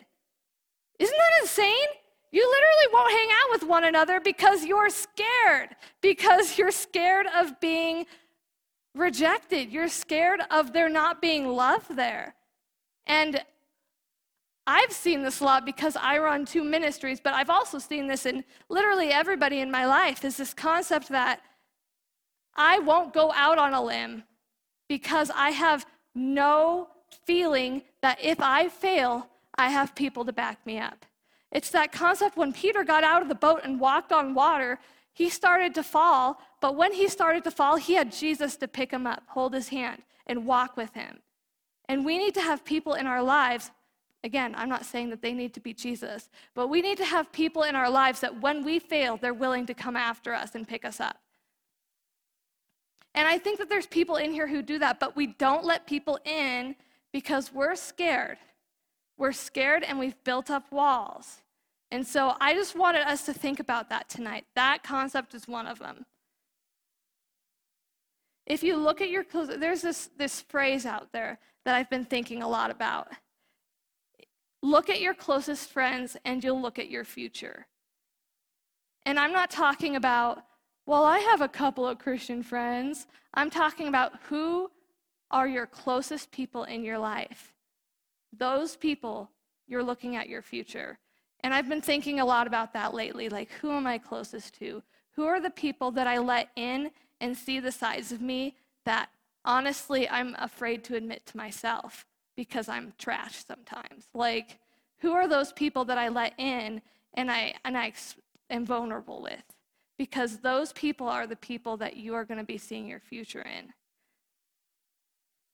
Isn't 0.98 1.16
that 1.16 1.42
insane? 1.42 1.88
You 2.33 2.48
literally 2.48 2.92
won't 2.92 3.12
hang 3.12 3.28
out 3.33 3.50
with 3.50 3.68
one 3.68 3.85
another 3.85 4.20
because 4.20 4.64
you're 4.64 4.90
scared, 4.90 5.74
because 6.00 6.56
you're 6.56 6.70
scared 6.70 7.26
of 7.37 7.59
being 7.61 8.06
rejected. 8.94 9.70
You're 9.72 9.88
scared 9.88 10.40
of 10.50 10.72
there 10.72 10.88
not 10.88 11.20
being 11.20 11.48
love 11.48 11.87
there. 11.90 12.35
And 13.06 13.42
I've 14.72 14.92
seen 14.92 15.24
this 15.24 15.40
a 15.40 15.44
lot 15.44 15.66
because 15.66 15.96
I 15.96 16.18
run 16.18 16.44
two 16.44 16.62
ministries, 16.62 17.18
but 17.18 17.35
I've 17.35 17.50
also 17.50 17.80
seen 17.80 18.06
this 18.06 18.24
in 18.24 18.44
literally 18.68 19.09
everybody 19.09 19.59
in 19.59 19.68
my 19.68 19.85
life 19.85 20.24
is 20.24 20.37
this 20.37 20.54
concept 20.54 21.09
that 21.09 21.40
I 22.54 22.78
won't 22.78 23.12
go 23.12 23.33
out 23.33 23.59
on 23.59 23.74
a 23.74 23.83
limb 23.83 24.22
because 24.88 25.28
I 25.35 25.50
have 25.50 25.87
no 26.14 26.87
feeling 27.26 27.83
that 28.00 28.18
if 28.22 28.40
I 28.40 28.68
fail, 28.68 29.26
I 29.59 29.70
have 29.70 29.96
people 29.96 30.24
to 30.24 30.33
back 30.33 30.64
me 30.64 30.78
up. 30.78 31.04
It's 31.50 31.70
that 31.70 31.90
concept 31.90 32.37
when 32.37 32.52
Peter 32.52 32.85
got 32.85 33.02
out 33.02 33.22
of 33.22 33.28
the 33.28 33.35
boat 33.35 33.62
and 33.64 33.80
walked 33.80 34.12
on 34.12 34.35
water, 34.35 34.78
he 35.12 35.30
started 35.30 35.74
to 35.74 35.83
fall, 35.83 36.40
but 36.61 36.76
when 36.76 36.92
he 36.92 37.09
started 37.09 37.42
to 37.42 37.50
fall, 37.50 37.74
he 37.74 37.94
had 37.94 38.12
Jesus 38.12 38.54
to 38.59 38.68
pick 38.68 38.92
him 38.92 39.04
up, 39.04 39.24
hold 39.26 39.52
his 39.52 39.70
hand, 39.70 40.02
and 40.28 40.46
walk 40.46 40.76
with 40.76 40.94
him. 40.94 41.18
And 41.88 42.04
we 42.04 42.18
need 42.18 42.35
to 42.35 42.40
have 42.40 42.64
people 42.64 42.94
in 42.94 43.09
our 43.09 43.20
lives 43.20 43.72
Again, 44.22 44.54
I'm 44.56 44.68
not 44.68 44.85
saying 44.85 45.11
that 45.11 45.22
they 45.22 45.33
need 45.33 45.54
to 45.54 45.61
be 45.61 45.72
Jesus, 45.72 46.28
but 46.54 46.68
we 46.68 46.83
need 46.83 46.98
to 46.98 47.04
have 47.04 47.33
people 47.33 47.62
in 47.62 47.74
our 47.74 47.88
lives 47.88 48.20
that 48.20 48.40
when 48.40 48.64
we 48.64 48.78
fail, 48.78 49.16
they're 49.16 49.33
willing 49.33 49.66
to 49.66 49.74
come 49.74 49.96
after 49.96 50.35
us 50.35 50.54
and 50.54 50.68
pick 50.68 50.85
us 50.85 51.00
up. 51.00 51.18
And 53.14 53.26
I 53.26 53.38
think 53.38 53.59
that 53.59 53.68
there's 53.68 53.87
people 53.87 54.16
in 54.16 54.33
here 54.33 54.46
who 54.46 54.62
do 54.62 54.78
that, 54.78 55.00
but 55.00 55.16
we 55.16 55.28
don't 55.28 55.64
let 55.64 55.87
people 55.87 56.18
in 56.24 56.76
because 57.12 57.52
we're 57.52 57.74
scared. 57.74 58.38
We're 59.16 59.33
scared 59.33 59.83
and 59.83 59.98
we've 59.98 60.22
built 60.22 60.50
up 60.50 60.70
walls. 60.70 61.38
And 61.90 62.06
so 62.06 62.37
I 62.40 62.54
just 62.54 62.76
wanted 62.76 63.02
us 63.02 63.24
to 63.24 63.33
think 63.33 63.59
about 63.59 63.88
that 63.88 64.09
tonight. 64.09 64.46
That 64.54 64.83
concept 64.83 65.35
is 65.35 65.48
one 65.48 65.66
of 65.66 65.78
them. 65.78 66.06
If 68.46 68.62
you 68.62 68.76
look 68.76 69.00
at 69.00 69.11
your 69.11 69.24
clothes, 69.24 69.50
there's 69.59 69.83
this, 69.83 70.11
this 70.16 70.40
phrase 70.42 70.87
out 70.87 71.12
there 71.12 71.38
that 71.64 71.74
I've 71.74 71.90
been 71.90 72.04
thinking 72.04 72.42
a 72.42 72.48
lot 72.48 72.70
about. 72.70 73.09
Look 74.62 74.90
at 74.90 75.00
your 75.00 75.14
closest 75.14 75.70
friends 75.70 76.16
and 76.24 76.44
you'll 76.44 76.60
look 76.60 76.78
at 76.78 76.90
your 76.90 77.04
future. 77.04 77.66
And 79.06 79.18
I'm 79.18 79.32
not 79.32 79.50
talking 79.50 79.96
about, 79.96 80.44
well, 80.86 81.04
I 81.04 81.18
have 81.18 81.40
a 81.40 81.48
couple 81.48 81.86
of 81.86 81.98
Christian 81.98 82.42
friends. 82.42 83.06
I'm 83.32 83.50
talking 83.50 83.88
about 83.88 84.12
who 84.28 84.70
are 85.30 85.48
your 85.48 85.66
closest 85.66 86.30
people 86.30 86.64
in 86.64 86.84
your 86.84 86.98
life. 86.98 87.54
Those 88.36 88.76
people, 88.76 89.30
you're 89.66 89.82
looking 89.82 90.16
at 90.16 90.28
your 90.28 90.42
future. 90.42 90.98
And 91.42 91.54
I've 91.54 91.68
been 91.68 91.80
thinking 91.80 92.20
a 92.20 92.24
lot 92.24 92.46
about 92.46 92.72
that 92.74 92.92
lately. 92.92 93.28
Like, 93.28 93.50
who 93.52 93.70
am 93.72 93.86
I 93.86 93.98
closest 93.98 94.58
to? 94.58 94.82
Who 95.12 95.24
are 95.24 95.40
the 95.40 95.50
people 95.50 95.90
that 95.92 96.06
I 96.06 96.18
let 96.18 96.50
in 96.56 96.90
and 97.20 97.36
see 97.36 97.60
the 97.60 97.72
sides 97.72 98.12
of 98.12 98.20
me 98.20 98.56
that 98.84 99.10
honestly 99.44 100.08
I'm 100.08 100.36
afraid 100.38 100.84
to 100.84 100.96
admit 100.96 101.24
to 101.26 101.36
myself? 101.36 102.06
Because 102.40 102.70
I'm 102.70 102.94
trash 102.96 103.44
sometimes. 103.44 104.09
Like, 104.14 104.61
who 105.00 105.12
are 105.12 105.29
those 105.29 105.53
people 105.53 105.85
that 105.85 105.98
I 105.98 106.09
let 106.09 106.33
in 106.38 106.81
and 107.12 107.31
I, 107.31 107.53
and 107.66 107.76
I 107.76 107.92
am 108.48 108.64
vulnerable 108.64 109.20
with? 109.20 109.44
Because 109.98 110.38
those 110.38 110.72
people 110.72 111.07
are 111.07 111.26
the 111.26 111.37
people 111.37 111.76
that 111.76 111.98
you 111.98 112.14
are 112.14 112.24
going 112.24 112.38
to 112.38 112.44
be 112.44 112.57
seeing 112.57 112.87
your 112.87 112.98
future 112.98 113.42
in. 113.42 113.74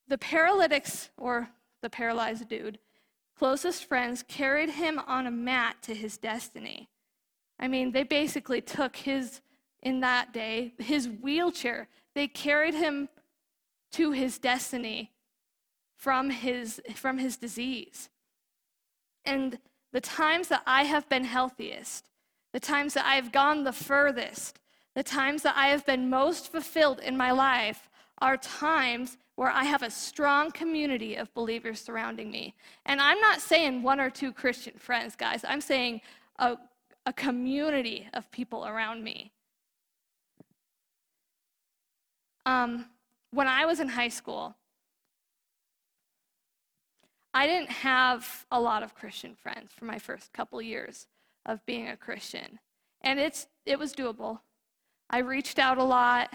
The 0.07 0.16
paralytics, 0.16 1.11
or 1.16 1.49
the 1.83 1.90
paralyzed 1.90 2.49
dude, 2.49 2.79
closest 3.37 3.87
friends 3.87 4.22
carried 4.22 4.70
him 4.70 5.01
on 5.09 5.27
a 5.27 5.33
mat 5.33 5.79
to 5.83 5.92
his 5.92 6.16
destiny. 6.16 6.88
I 7.59 7.66
mean, 7.66 7.90
they 7.90 8.05
basically 8.05 8.61
took 8.61 8.94
his, 8.94 9.40
in 9.83 9.99
that 10.03 10.33
day, 10.33 10.72
his 10.79 11.09
wheelchair. 11.09 11.88
They 12.14 12.29
carried 12.29 12.75
him 12.75 13.09
to 13.90 14.12
his 14.12 14.38
destiny 14.38 15.11
from 15.96 16.30
his, 16.30 16.80
from 16.94 17.18
his 17.18 17.37
disease. 17.37 18.09
And 19.24 19.59
the 19.92 20.00
times 20.00 20.48
that 20.48 20.62
I 20.66 20.85
have 20.85 21.09
been 21.09 21.24
healthiest, 21.24 22.09
the 22.52 22.61
times 22.61 22.94
that 22.94 23.06
I 23.06 23.16
have 23.16 23.32
gone 23.32 23.64
the 23.64 23.72
furthest, 23.72 24.61
the 24.94 25.02
times 25.02 25.42
that 25.42 25.56
I 25.56 25.68
have 25.68 25.85
been 25.85 26.09
most 26.09 26.50
fulfilled 26.52 27.00
in 27.00 27.16
my 27.16 27.30
life 27.32 27.88
are 28.18 28.37
times 28.37 29.18
where 29.35 29.50
I 29.50 29.64
have 29.64 29.82
a 29.82 29.90
strong 29.90 30.50
community 30.50 31.16
of 31.16 31.32
believers 31.35 31.80
surrounding 31.80 32.30
me. 32.30 32.54
And 32.87 33.00
I'm 33.00 33.20
not 33.20 33.40
saying 33.40 33.82
one 33.82 34.00
or 34.00 34.09
two 34.09 34.32
Christian 34.32 34.74
friends, 34.78 35.14
guys. 35.14 35.44
I'm 35.46 35.61
saying 35.61 36.00
a, 36.38 36.56
a 37.04 37.12
community 37.12 38.09
of 38.14 38.30
people 38.30 38.66
around 38.66 39.04
me. 39.04 39.32
Um, 42.46 42.87
when 43.32 43.48
I 43.48 43.66
was 43.66 43.80
in 43.80 43.88
high 43.88 44.09
school, 44.09 44.56
I 47.37 47.46
didn't 47.46 47.70
have 47.70 48.46
a 48.51 48.59
lot 48.59 48.83
of 48.83 48.94
Christian 48.94 49.35
friends 49.35 49.70
for 49.70 49.85
my 49.85 49.99
first 49.99 50.33
couple 50.33 50.62
years 50.62 51.07
of 51.44 51.64
being 51.66 51.87
a 51.87 51.94
Christian. 51.94 52.59
And 53.03 53.20
it's, 53.20 53.46
it 53.66 53.79
was 53.79 53.92
doable. 53.92 54.40
I 55.11 55.18
reached 55.18 55.59
out 55.59 55.77
a 55.77 55.85
lot. 55.85 56.33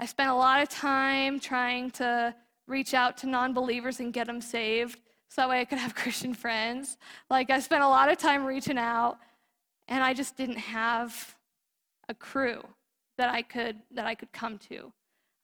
I 0.00 0.06
spent 0.06 0.30
a 0.30 0.34
lot 0.34 0.62
of 0.62 0.70
time 0.70 1.38
trying 1.38 1.90
to 1.92 2.34
reach 2.66 2.94
out 2.94 3.18
to 3.18 3.26
non 3.26 3.52
believers 3.52 4.00
and 4.00 4.10
get 4.10 4.26
them 4.26 4.40
saved 4.40 5.00
so 5.28 5.42
that 5.42 5.50
way 5.50 5.60
I 5.60 5.66
could 5.66 5.76
have 5.76 5.94
Christian 6.02 6.32
friends. 6.32 6.96
Like, 7.28 7.50
I 7.50 7.60
spent 7.60 7.82
a 7.82 7.88
lot 7.88 8.10
of 8.10 8.16
time 8.16 8.46
reaching 8.46 8.78
out, 8.78 9.18
and 9.86 10.02
I 10.02 10.14
just 10.14 10.34
didn't 10.38 10.56
have 10.56 11.36
a 12.08 12.14
crew 12.14 12.64
that 13.18 13.28
I 13.28 13.42
could, 13.42 13.76
that 13.90 14.06
I 14.06 14.14
could 14.14 14.32
come 14.32 14.56
to. 14.70 14.94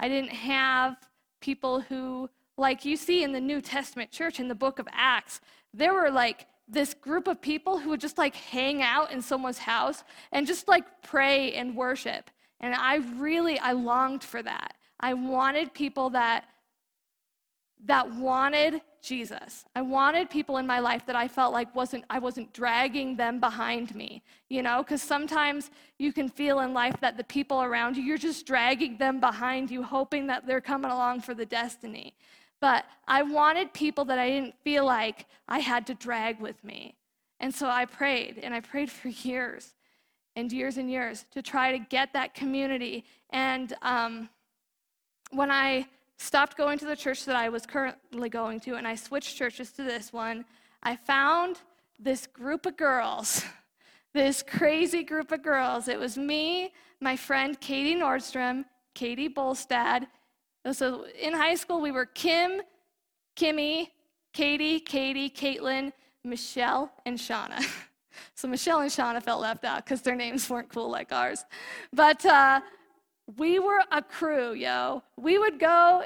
I 0.01 0.09
didn't 0.09 0.33
have 0.33 0.97
people 1.43 1.83
who 1.83 2.31
like 2.59 2.85
you 2.85 2.97
see 2.97 3.23
in 3.23 3.33
the 3.33 3.41
New 3.41 3.61
Testament 3.61 4.11
church 4.11 4.41
in 4.41 4.49
the 4.49 4.55
book 4.55 4.79
of 4.79 4.89
Acts, 4.93 5.41
there 5.73 5.95
were 5.95 6.11
like 6.11 6.47
this 6.69 6.93
group 6.93 7.29
of 7.29 7.41
people 7.41 7.79
who 7.79 7.91
would 7.91 8.01
just 8.01 8.19
like 8.19 8.35
hang 8.35 8.83
out 8.83 9.11
in 9.11 9.23
someone's 9.23 9.59
house 9.59 10.05
and 10.33 10.47
just 10.47 10.69
like 10.69 10.85
pray 11.03 11.55
and 11.55 11.75
worship. 11.75 12.31
And 12.61 12.75
I 12.75 12.97
really 13.17 13.59
I 13.59 13.73
longed 13.73 14.25
for 14.25 14.43
that. 14.43 14.75
I 15.01 15.15
wanted 15.15 15.73
people 15.73 16.11
that 16.11 16.45
that 17.85 18.13
wanted 18.17 18.83
Jesus. 19.01 19.65
I 19.77 19.83
wanted 19.83 20.29
people 20.29 20.57
in 20.57 20.67
my 20.67 20.81
life 20.81 21.07
that 21.07 21.15
I 21.15 21.29
felt 21.29 21.53
like 21.53 21.73
wasn't 21.75 22.05
I 22.11 22.19
wasn't 22.19 22.53
dragging 22.53 23.17
them 23.17 23.39
behind 23.39 23.95
me, 23.95 24.23
you 24.49 24.63
know, 24.63 24.83
cuz 24.83 25.01
sometimes 25.01 25.71
you 25.99 26.13
can 26.13 26.29
feel 26.29 26.61
in 26.61 26.75
life 26.75 26.97
that 27.01 27.17
the 27.17 27.25
people 27.25 27.63
around 27.63 27.97
you 27.97 28.03
you're 28.03 28.19
just 28.19 28.45
dragging 28.45 28.99
them 28.99 29.21
behind 29.21 29.71
you 29.71 29.83
hoping 29.83 30.27
that 30.27 30.45
they're 30.47 30.61
coming 30.61 30.91
along 30.91 31.21
for 31.21 31.35
the 31.35 31.47
destiny. 31.47 32.15
But 32.61 32.85
I 33.07 33.23
wanted 33.23 33.73
people 33.73 34.05
that 34.07 34.19
I 34.19 34.29
didn't 34.29 34.55
feel 34.63 34.85
like 34.85 35.27
I 35.49 35.61
had 35.61 35.87
to 35.87 35.95
drag 35.95 36.41
with 36.41 36.63
me. 36.65 36.97
And 37.41 37.55
so 37.55 37.69
I 37.69 37.85
prayed, 37.85 38.39
and 38.43 38.53
I 38.53 38.61
prayed 38.61 38.91
for 38.99 39.09
years. 39.09 39.75
and 40.37 40.53
years 40.53 40.77
and 40.77 40.89
years 40.89 41.25
to 41.33 41.43
try 41.43 41.73
to 41.73 41.79
get 41.79 42.13
that 42.13 42.33
community. 42.33 43.05
And 43.31 43.75
um, 43.83 44.29
when 45.33 45.51
I 45.51 45.89
stopped 46.17 46.57
going 46.57 46.79
to 46.79 46.85
the 46.87 46.95
church 46.97 47.25
that 47.25 47.35
I 47.35 47.49
was 47.49 47.67
currently 47.67 48.29
going 48.29 48.61
to 48.61 48.75
and 48.77 48.87
I 48.87 48.95
switched 48.95 49.37
churches 49.37 49.73
to 49.73 49.83
this 49.83 50.13
one, 50.13 50.45
I 50.83 50.95
found 50.95 51.61
this 51.99 52.27
group 52.27 52.67
of 52.67 52.77
girls, 52.77 53.45
this 54.15 54.43
crazy 54.43 55.03
group 55.03 55.33
of 55.33 55.43
girls. 55.43 55.89
It 55.89 55.99
was 55.99 56.17
me, 56.17 56.73
my 57.01 57.17
friend 57.17 57.61
Katie 57.61 57.97
Nordstrom, 57.97 58.65
Katie 58.95 59.29
Bolstad. 59.29 60.07
So 60.73 61.07
in 61.21 61.33
high 61.33 61.55
school, 61.55 61.81
we 61.81 61.91
were 61.91 62.07
Kim, 62.07 62.63
Kimmy, 63.37 63.89
Katie, 64.33 64.81
Katie, 64.81 65.31
Caitlin, 65.31 65.93
Michelle, 66.25 66.93
and 67.07 67.19
Shauna. 67.19 67.65
So 68.35 68.49
Michelle 68.49 68.81
and 68.81 68.91
Shauna 68.91 69.23
felt 69.23 69.41
left 69.41 69.65
out 69.65 69.85
because 69.85 70.03
their 70.03 70.17
names 70.17 70.49
weren't 70.51 70.69
cool 70.69 70.91
like 70.91 71.13
ours. 71.13 71.45
But 71.93 72.25
uh, 72.27 72.61
we 73.37 73.59
were 73.59 73.81
a 73.93 74.03
crew, 74.03 74.55
yo. 74.55 75.03
We 75.17 75.39
would 75.39 75.59
go 75.59 76.05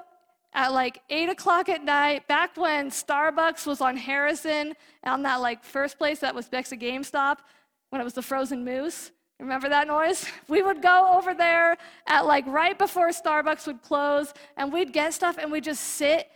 at 0.55 0.73
like 0.73 1.01
8 1.09 1.31
o'clock 1.31 1.69
at 1.69 1.83
night, 1.83 2.29
back 2.29 2.57
when 2.57 2.91
Starbucks 2.91 3.67
was 3.67 3.81
on 3.81 3.97
Harrison, 3.97 4.75
on 5.05 5.23
that 5.23 5.37
like 5.37 5.65
first 5.65 5.99
place 5.99 6.19
that 6.21 6.35
was 6.35 6.51
next 6.53 6.71
to 6.71 6.77
GameStop, 6.77 7.39
when 7.91 8.01
it 8.01 8.05
was 8.05 8.15
the 8.15 8.23
frozen 8.23 8.65
moose. 8.65 9.11
Remember 9.43 9.69
that 9.71 9.89
noise? 9.89 10.25
We 10.47 10.63
would 10.63 10.81
go 10.81 11.19
over 11.19 11.35
there 11.35 11.77
at 12.07 12.27
like 12.27 12.47
right 12.47 12.79
before 12.79 13.09
Starbucks 13.09 13.67
would 13.67 13.83
close, 13.83 14.33
and 14.57 14.73
we'd 14.73 14.93
get 14.93 15.15
stuff 15.15 15.37
and 15.37 15.51
we'd 15.51 15.65
just 15.65 15.83
sit 15.83 16.31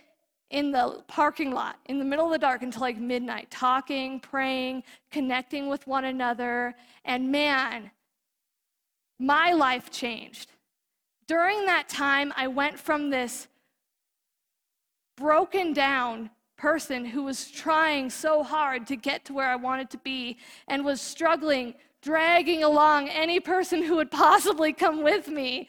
in 0.49 0.71
the 0.73 1.01
parking 1.07 1.51
lot 1.51 1.77
in 1.85 1.99
the 1.99 2.05
middle 2.05 2.25
of 2.25 2.31
the 2.31 2.37
dark 2.37 2.63
until 2.63 2.81
like 2.81 2.97
midnight, 2.97 3.49
talking, 3.49 4.19
praying, 4.19 4.83
connecting 5.09 5.69
with 5.69 5.87
one 5.87 6.03
another. 6.03 6.75
And 7.05 7.31
man, 7.31 7.91
my 9.19 9.53
life 9.53 9.89
changed. 9.89 10.51
During 11.27 11.65
that 11.65 11.87
time, 11.87 12.33
I 12.35 12.47
went 12.47 12.77
from 12.77 13.09
this 13.09 13.47
broken 15.15 15.71
down 15.71 16.29
person 16.57 17.05
who 17.05 17.23
was 17.23 17.49
trying 17.49 18.09
so 18.09 18.43
hard 18.43 18.85
to 18.87 18.97
get 18.97 19.23
to 19.25 19.33
where 19.33 19.49
I 19.49 19.55
wanted 19.55 19.89
to 19.91 19.97
be 19.97 20.37
and 20.67 20.83
was 20.83 20.99
struggling, 20.99 21.73
dragging 22.07 22.63
along 22.63 23.09
any 23.09 23.39
person 23.39 23.83
who 23.83 23.95
would 23.97 24.11
possibly 24.11 24.71
come 24.71 25.03
with 25.03 25.27
me, 25.27 25.67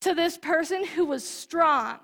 to 0.00 0.14
this 0.14 0.38
person 0.38 0.86
who 0.86 1.04
was 1.04 1.22
strong 1.28 1.98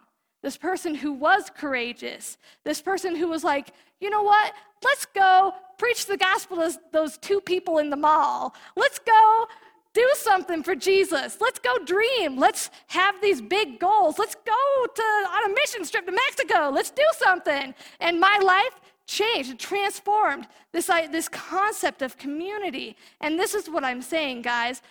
this 0.46 0.56
person 0.56 0.94
who 0.94 1.12
was 1.12 1.50
courageous, 1.50 2.38
this 2.62 2.80
person 2.80 3.16
who 3.16 3.26
was 3.26 3.42
like, 3.42 3.72
you 4.00 4.10
know 4.10 4.22
what? 4.22 4.52
Let's 4.84 5.04
go 5.06 5.52
preach 5.76 6.06
the 6.06 6.16
gospel 6.16 6.58
to 6.58 6.78
those 6.92 7.18
two 7.18 7.40
people 7.40 7.78
in 7.78 7.90
the 7.90 7.96
mall. 7.96 8.54
Let's 8.76 9.00
go 9.00 9.46
do 9.92 10.08
something 10.14 10.62
for 10.62 10.76
Jesus. 10.76 11.38
Let's 11.40 11.58
go 11.58 11.78
dream. 11.84 12.38
Let's 12.38 12.70
have 12.86 13.20
these 13.20 13.40
big 13.40 13.80
goals. 13.80 14.20
Let's 14.20 14.36
go 14.36 14.86
to, 14.94 15.02
on 15.02 15.50
a 15.50 15.54
mission 15.54 15.84
trip 15.84 16.06
to 16.06 16.12
Mexico. 16.12 16.70
Let's 16.72 16.92
do 16.92 17.06
something. 17.18 17.74
And 17.98 18.20
my 18.20 18.38
life 18.40 18.80
changed, 19.06 19.58
transformed 19.58 20.46
this, 20.72 20.86
this 20.86 21.28
concept 21.28 22.02
of 22.02 22.16
community. 22.18 22.96
And 23.20 23.38
this 23.38 23.54
is 23.54 23.70
what 23.70 23.84
I'm 23.84 24.02
saying, 24.02 24.42
guys. 24.42 24.82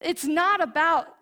It's 0.00 0.24
not 0.24 0.62
about 0.62 1.16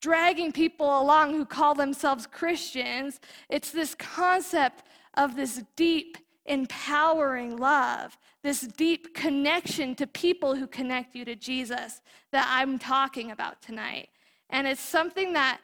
dragging 0.00 0.52
people 0.52 1.00
along 1.00 1.32
who 1.32 1.44
call 1.44 1.74
themselves 1.74 2.26
Christians. 2.26 3.20
It's 3.48 3.70
this 3.70 3.94
concept 3.94 4.84
of 5.14 5.36
this 5.36 5.62
deep, 5.74 6.18
empowering 6.44 7.56
love, 7.56 8.16
this 8.42 8.60
deep 8.60 9.14
connection 9.14 9.94
to 9.96 10.06
people 10.06 10.54
who 10.54 10.66
connect 10.66 11.14
you 11.14 11.24
to 11.24 11.34
Jesus 11.34 12.00
that 12.32 12.46
I'm 12.48 12.78
talking 12.78 13.30
about 13.30 13.60
tonight. 13.62 14.08
And 14.50 14.66
it's 14.66 14.80
something 14.80 15.32
that 15.32 15.60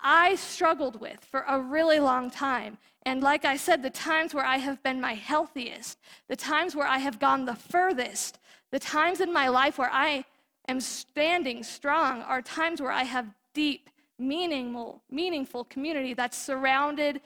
I 0.00 0.34
struggled 0.34 1.00
with 1.00 1.24
for 1.24 1.44
a 1.48 1.60
really 1.60 1.98
long 1.98 2.30
time. 2.30 2.78
And 3.04 3.22
like 3.22 3.44
I 3.44 3.56
said, 3.56 3.82
the 3.82 3.90
times 3.90 4.34
where 4.34 4.44
I 4.44 4.58
have 4.58 4.82
been 4.82 5.00
my 5.00 5.14
healthiest, 5.14 5.98
the 6.28 6.36
times 6.36 6.74
where 6.74 6.86
I 6.86 6.98
have 6.98 7.18
gone 7.18 7.44
the 7.44 7.54
furthest, 7.54 8.38
the 8.72 8.78
times 8.78 9.20
in 9.20 9.32
my 9.32 9.48
life 9.48 9.78
where 9.78 9.92
I 9.92 10.24
am 10.68 10.80
standing 10.80 11.62
strong 11.62 12.22
are 12.22 12.42
times 12.42 12.80
where 12.80 12.90
I 12.90 13.04
have 13.04 13.26
deep, 13.54 13.88
meaningful, 14.18 15.02
meaningful 15.10 15.64
community 15.64 16.14
that's 16.14 16.36
surrounded 16.36 17.20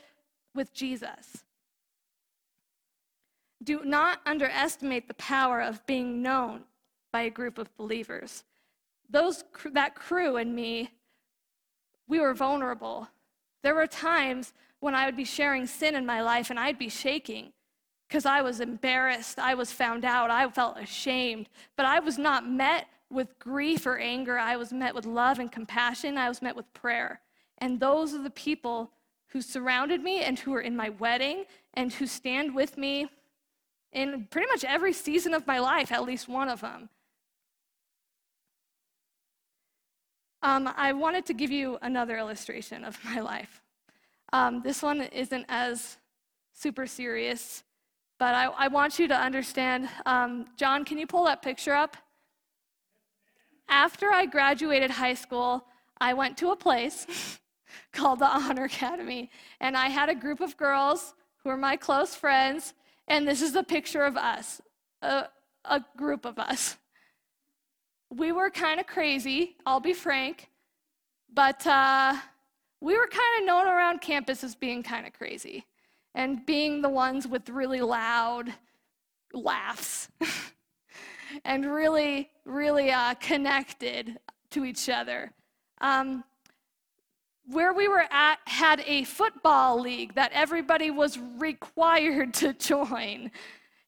with 0.55 0.73
Jesus. 0.73 1.45
Do 3.63 3.83
not 3.85 4.21
underestimate 4.27 5.09
the 5.09 5.15
power 5.15 5.61
of 5.61 5.85
being 5.87 6.23
known 6.23 6.65
by 7.13 7.23
a 7.23 7.31
group 7.31 7.59
of 7.59 7.75
believers. 7.77 8.45
Those, 9.09 9.45
that 9.73 9.95
crew 9.95 10.37
and 10.37 10.55
me, 10.55 10.91
we 12.11 12.19
were 12.19 12.35
vulnerable. 12.35 13.09
There 13.63 13.75
were 13.75 13.87
times 13.87 14.53
when 14.81 14.95
I 14.95 15.07
would 15.07 15.17
be 15.17 15.25
sharing 15.25 15.67
sin 15.67 15.95
in 15.95 16.05
my 16.05 16.21
life 16.21 16.51
and 16.51 16.59
I'd 16.59 16.79
be 16.79 16.89
shaking 16.89 17.53
because 18.09 18.27
I 18.27 18.43
was 18.43 18.61
embarrassed. 18.61 19.39
I 19.39 19.55
was 19.55 19.71
found 19.71 20.05
out. 20.05 20.31
I 20.31 20.49
felt 20.51 20.77
ashamed. 20.77 21.49
But 21.77 21.87
I 21.87 22.01
was 22.01 22.19
not 22.19 22.49
met 22.49 22.89
with 23.11 23.39
grief 23.39 23.87
or 23.87 23.99
anger. 23.99 24.39
I 24.39 24.57
was 24.57 24.73
met 24.73 24.95
with 24.95 25.07
love 25.07 25.39
and 25.39 25.51
compassion. 25.51 26.19
I 26.19 26.29
was 26.29 26.43
met 26.43 26.57
with 26.57 26.73
prayer. 26.75 27.21
And 27.59 27.79
those 27.79 28.13
are 28.13 28.23
the 28.23 28.31
people 28.31 28.91
who 29.29 29.41
surrounded 29.41 30.03
me 30.03 30.23
and 30.23 30.39
who 30.39 30.53
are 30.55 30.61
in 30.61 30.77
my 30.77 30.91
wedding 30.91 31.45
and 31.75 31.93
who 31.93 32.07
stand 32.07 32.55
with 32.55 32.77
me 32.77 33.09
in 33.93 34.27
pretty 34.31 34.49
much 34.49 34.65
every 34.65 34.93
season 34.93 35.33
of 35.33 35.47
my 35.47 35.61
life, 35.61 35.93
at 35.93 36.05
least 36.05 36.29
one 36.29 36.49
of 36.49 36.61
them. 36.61 36.89
Um, 40.43 40.73
I 40.77 40.93
wanted 40.93 41.27
to 41.27 41.35
give 41.35 41.51
you 41.51 41.79
another 41.83 42.17
illustration 42.17 42.85
of 42.85 42.99
my 43.05 43.21
life. 43.21 43.63
Um, 44.33 44.63
this 44.63 44.83
one 44.83 45.03
isn't 45.03 45.45
as 45.49 45.99
super 46.53 46.87
serious, 46.87 47.63
but 48.19 48.35
I, 48.35 48.47
I 48.47 48.69
want 48.69 48.99
you 48.99 49.09
to 49.09 49.17
understand. 49.17 49.89
Um, 50.07 50.47
John, 50.57 50.85
can 50.85 50.99
you 50.99 51.07
pull 51.07 51.25
that 51.25 51.43
picture 51.43 51.75
up? 51.75 51.97
After 53.69 54.13
I 54.13 54.27
graduated 54.27 54.91
high 54.91 55.15
school, 55.15 55.65
I 56.01 56.15
went 56.15 56.37
to 56.39 56.51
a 56.51 56.57
place 56.57 57.39
called 57.93 58.21
the 58.21 58.27
Honor 58.27 58.65
Academy, 58.65 59.31
and 59.61 59.77
I 59.77 59.89
had 59.89 60.09
a 60.09 60.15
group 60.15 60.41
of 60.41 60.57
girls 60.57 61.15
who 61.43 61.51
were 61.51 61.57
my 61.57 61.77
close 61.77 62.15
friends, 62.15 62.75
and 63.09 63.27
this 63.27 63.43
is 63.43 63.55
a 63.55 63.63
picture 63.63 64.05
of 64.05 64.17
us, 64.17 64.61
a, 65.03 65.27
a 65.65 65.85
group 65.97 66.25
of 66.25 66.39
us. 66.39 66.77
We 68.11 68.33
were 68.33 68.51
kind 68.51 68.81
of 68.81 68.87
crazy, 68.87 69.57
I'll 69.65 69.81
be 69.81 69.93
frank, 69.93 70.49
but 71.33 71.65
uh, 71.67 72.17
we 72.81 72.99
were 72.99 73.07
kind 73.07 73.41
of 73.41 73.47
known 73.47 73.67
around 73.67 74.01
campus 74.01 74.43
as 74.43 74.55
being 74.55 74.83
kind 74.83 75.07
of 75.07 75.13
crazy 75.13 75.65
and 76.15 76.45
being 76.45 76.83
the 76.83 76.89
ones 76.89 77.29
with 77.29 77.49
really 77.49 77.81
loud 77.81 78.53
laughs. 79.33 80.09
and 81.45 81.65
really, 81.65 82.31
really 82.45 82.91
uh, 82.91 83.15
connected 83.15 84.19
to 84.51 84.65
each 84.65 84.89
other. 84.89 85.33
Um, 85.81 86.25
where 87.47 87.73
we 87.73 87.89
were 87.89 88.07
at 88.11 88.39
had 88.47 88.83
a 88.87 89.05
football 89.05 89.81
league 89.81 90.15
that 90.15 90.31
everybody 90.33 90.91
was 90.91 91.19
required 91.39 92.35
to 92.35 92.53
join. 92.59 93.31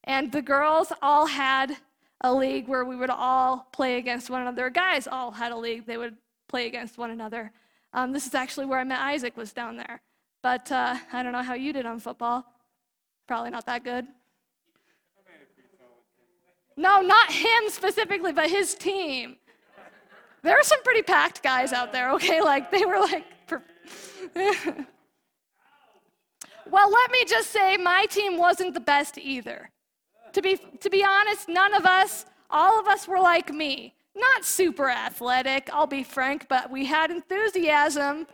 And 0.04 0.32
the 0.32 0.42
girls 0.42 0.92
all 1.00 1.26
had 1.26 1.76
a 2.22 2.32
league 2.32 2.68
where 2.68 2.84
we 2.84 2.96
would 2.96 3.10
all 3.10 3.68
play 3.72 3.96
against 3.96 4.30
one 4.30 4.42
another. 4.42 4.70
Guys 4.70 5.06
all 5.06 5.30
had 5.30 5.52
a 5.52 5.56
league, 5.56 5.86
they 5.86 5.96
would 5.96 6.16
play 6.48 6.66
against 6.66 6.96
one 6.98 7.10
another. 7.10 7.52
Um, 7.92 8.12
this 8.12 8.26
is 8.26 8.34
actually 8.34 8.66
where 8.66 8.78
I 8.78 8.84
met 8.84 9.00
Isaac, 9.00 9.36
was 9.36 9.52
down 9.52 9.76
there. 9.76 10.00
But 10.42 10.70
uh, 10.72 10.96
I 11.12 11.22
don't 11.22 11.32
know 11.32 11.42
how 11.42 11.54
you 11.54 11.72
did 11.72 11.86
on 11.86 12.00
football. 12.00 12.44
Probably 13.26 13.50
not 13.50 13.66
that 13.66 13.84
good. 13.84 14.06
No, 16.76 17.02
not 17.02 17.30
him 17.30 17.64
specifically, 17.68 18.32
but 18.32 18.48
his 18.48 18.74
team. 18.74 19.36
There 20.42 20.58
are 20.58 20.62
some 20.62 20.82
pretty 20.82 21.02
packed 21.02 21.42
guys 21.42 21.72
out 21.72 21.92
there, 21.92 22.10
okay? 22.12 22.40
Like, 22.52 22.70
they 22.70 22.84
were 22.84 22.98
like. 22.98 23.24
well, 26.70 26.90
let 26.90 27.10
me 27.10 27.24
just 27.26 27.50
say, 27.50 27.76
my 27.76 28.06
team 28.06 28.38
wasn't 28.38 28.74
the 28.74 28.80
best 28.80 29.18
either. 29.18 29.70
To 30.32 30.42
be, 30.42 30.56
to 30.80 30.90
be 30.90 31.04
honest, 31.04 31.48
none 31.48 31.74
of 31.74 31.84
us, 31.84 32.26
all 32.50 32.78
of 32.80 32.86
us 32.86 33.06
were 33.06 33.20
like 33.20 33.52
me. 33.52 33.94
Not 34.14 34.44
super 34.44 34.90
athletic, 34.90 35.70
I'll 35.72 35.86
be 35.86 36.02
frank, 36.02 36.46
but 36.48 36.70
we 36.70 36.84
had 36.84 37.10
enthusiasm. 37.10 38.26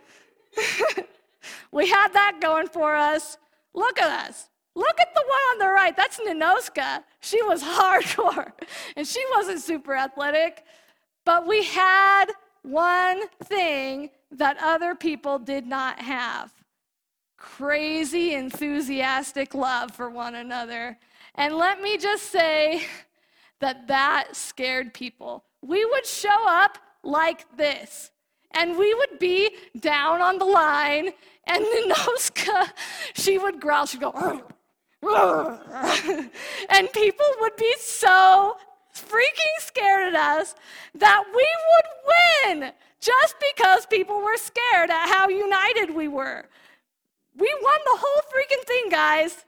we 1.72 1.88
had 1.88 2.08
that 2.08 2.40
going 2.40 2.68
for 2.68 2.96
us. 2.96 3.38
Look 3.74 4.00
at 4.00 4.28
us. 4.28 4.48
Look 4.74 5.00
at 5.00 5.14
the 5.14 5.22
one 5.26 5.40
on 5.52 5.58
the 5.58 5.72
right. 5.72 5.96
That's 5.96 6.20
Ninoska. 6.20 7.02
She 7.20 7.42
was 7.42 7.62
hardcore, 7.64 8.52
and 8.96 9.06
she 9.06 9.24
wasn't 9.34 9.60
super 9.60 9.94
athletic. 9.94 10.64
But 11.24 11.46
we 11.46 11.64
had 11.64 12.26
one 12.62 13.28
thing 13.44 14.10
that 14.32 14.56
other 14.62 14.94
people 14.94 15.38
did 15.38 15.66
not 15.66 16.00
have 16.00 16.52
crazy, 17.38 18.34
enthusiastic 18.34 19.54
love 19.54 19.92
for 19.92 20.10
one 20.10 20.34
another. 20.34 20.98
And 21.38 21.54
let 21.54 21.80
me 21.80 21.96
just 21.96 22.32
say 22.32 22.82
that 23.60 23.86
that 23.86 24.34
scared 24.34 24.92
people. 24.92 25.44
we 25.62 25.84
would 25.84 26.04
show 26.04 26.48
up 26.48 26.78
like 27.04 27.46
this. 27.56 28.10
And 28.50 28.76
we 28.76 28.92
would 28.92 29.20
be 29.20 29.50
down 29.78 30.20
on 30.20 30.38
the 30.38 30.44
line, 30.44 31.10
and 31.46 31.64
Ninoska, 31.74 32.72
she 33.14 33.38
would 33.38 33.60
growl, 33.60 33.86
she'd 33.86 34.00
go, 34.00 34.10
and 36.70 36.92
people 36.92 37.26
would 37.40 37.56
be 37.56 37.72
so 37.78 38.56
freaking 38.92 39.60
scared 39.60 40.14
at 40.14 40.38
us 40.38 40.56
that 40.94 41.22
we 41.26 41.46
would 41.68 42.60
win 42.60 42.72
just 43.00 43.36
because 43.52 43.86
people 43.86 44.20
were 44.20 44.36
scared 44.36 44.90
at 44.90 45.08
how 45.08 45.28
united 45.28 45.94
we 45.94 46.08
were. 46.08 46.48
We 47.36 47.54
won 47.62 47.80
the 47.84 47.98
whole 48.00 48.22
freaking 48.32 48.64
thing, 48.66 48.88
guys. 48.90 49.44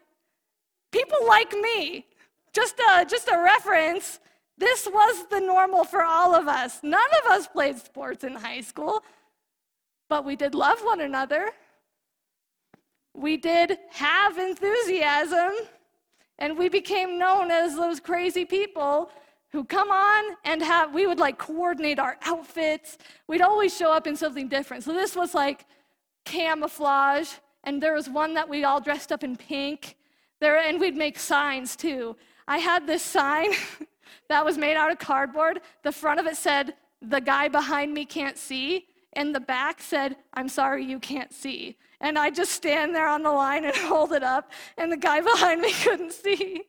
People 0.91 1.19
like 1.27 1.53
me. 1.53 2.07
Just 2.53 2.81
a, 2.81 3.05
just 3.05 3.29
a 3.29 3.41
reference. 3.41 4.19
This 4.59 4.87
was 4.93 5.27
the 5.29 5.41
normal 5.41 5.85
for 5.85 6.03
all 6.03 6.35
of 6.35 6.49
us. 6.49 6.81
None 6.83 7.01
of 7.25 7.31
us 7.31 7.47
played 7.47 7.79
sports 7.79 8.25
in 8.25 8.35
high 8.35 8.61
school, 8.61 9.03
but 10.09 10.25
we 10.25 10.37
did 10.37 10.55
love 10.55 10.81
one 10.81 11.01
another. 11.01 11.51
We 13.15 13.37
did 13.37 13.79
have 13.91 14.39
enthusiasm, 14.39 15.53
and 16.39 16.59
we 16.59 16.69
became 16.69 17.19
known 17.19 17.51
as 17.51 17.75
those 17.75 18.01
crazy 18.01 18.45
people 18.45 19.11
who 19.53 19.65
come 19.65 19.91
on 19.91 20.37
and 20.45 20.63
have, 20.63 20.95
we 20.95 21.07
would 21.07 21.19
like 21.19 21.39
coordinate 21.39 21.99
our 21.99 22.17
outfits. 22.23 22.99
We'd 23.27 23.43
always 23.43 23.77
show 23.77 23.93
up 23.93 24.07
in 24.07 24.17
something 24.17 24.49
different. 24.49 24.85
So 24.85 24.93
this 24.93 25.17
was 25.17 25.35
like 25.35 25.67
camouflage, 26.25 27.33
and 27.65 27.83
there 27.83 27.95
was 27.95 28.09
one 28.09 28.35
that 28.35 28.49
we 28.49 28.65
all 28.65 28.81
dressed 28.81 29.11
up 29.11 29.25
in 29.25 29.37
pink. 29.37 29.97
There, 30.41 30.57
and 30.57 30.81
we'd 30.81 30.97
make 30.97 31.19
signs 31.19 31.77
too. 31.77 32.17
I 32.49 32.59
had 32.59 32.87
this 32.87 33.03
sign 33.03 33.51
that 34.29 34.45
was 34.45 34.59
made 34.59 34.77
out 34.77 34.91
of 34.91 34.99
cardboard. 34.99 35.61
The 35.83 35.93
front 35.93 36.19
of 36.19 36.27
it 36.27 36.37
said, 36.37 36.75
The 37.03 37.21
guy 37.21 37.49
behind 37.49 37.93
me 37.93 38.05
can't 38.05 38.39
see. 38.39 38.87
And 39.15 39.35
the 39.35 39.41
back 39.41 39.83
said, 39.83 40.17
I'm 40.35 40.49
sorry 40.49 40.85
you 40.85 40.99
can't 41.01 41.33
see. 41.33 41.77
And 42.01 42.19
I 42.19 42.31
just 42.31 42.53
stand 42.53 42.95
there 42.95 43.09
on 43.09 43.23
the 43.23 43.31
line 43.31 43.65
and 43.65 43.77
hold 43.77 44.13
it 44.13 44.23
up, 44.23 44.53
and 44.79 44.91
the 44.91 44.97
guy 44.97 45.21
behind 45.33 45.61
me 45.61 45.73
couldn't 45.73 46.13
see. 46.13 46.63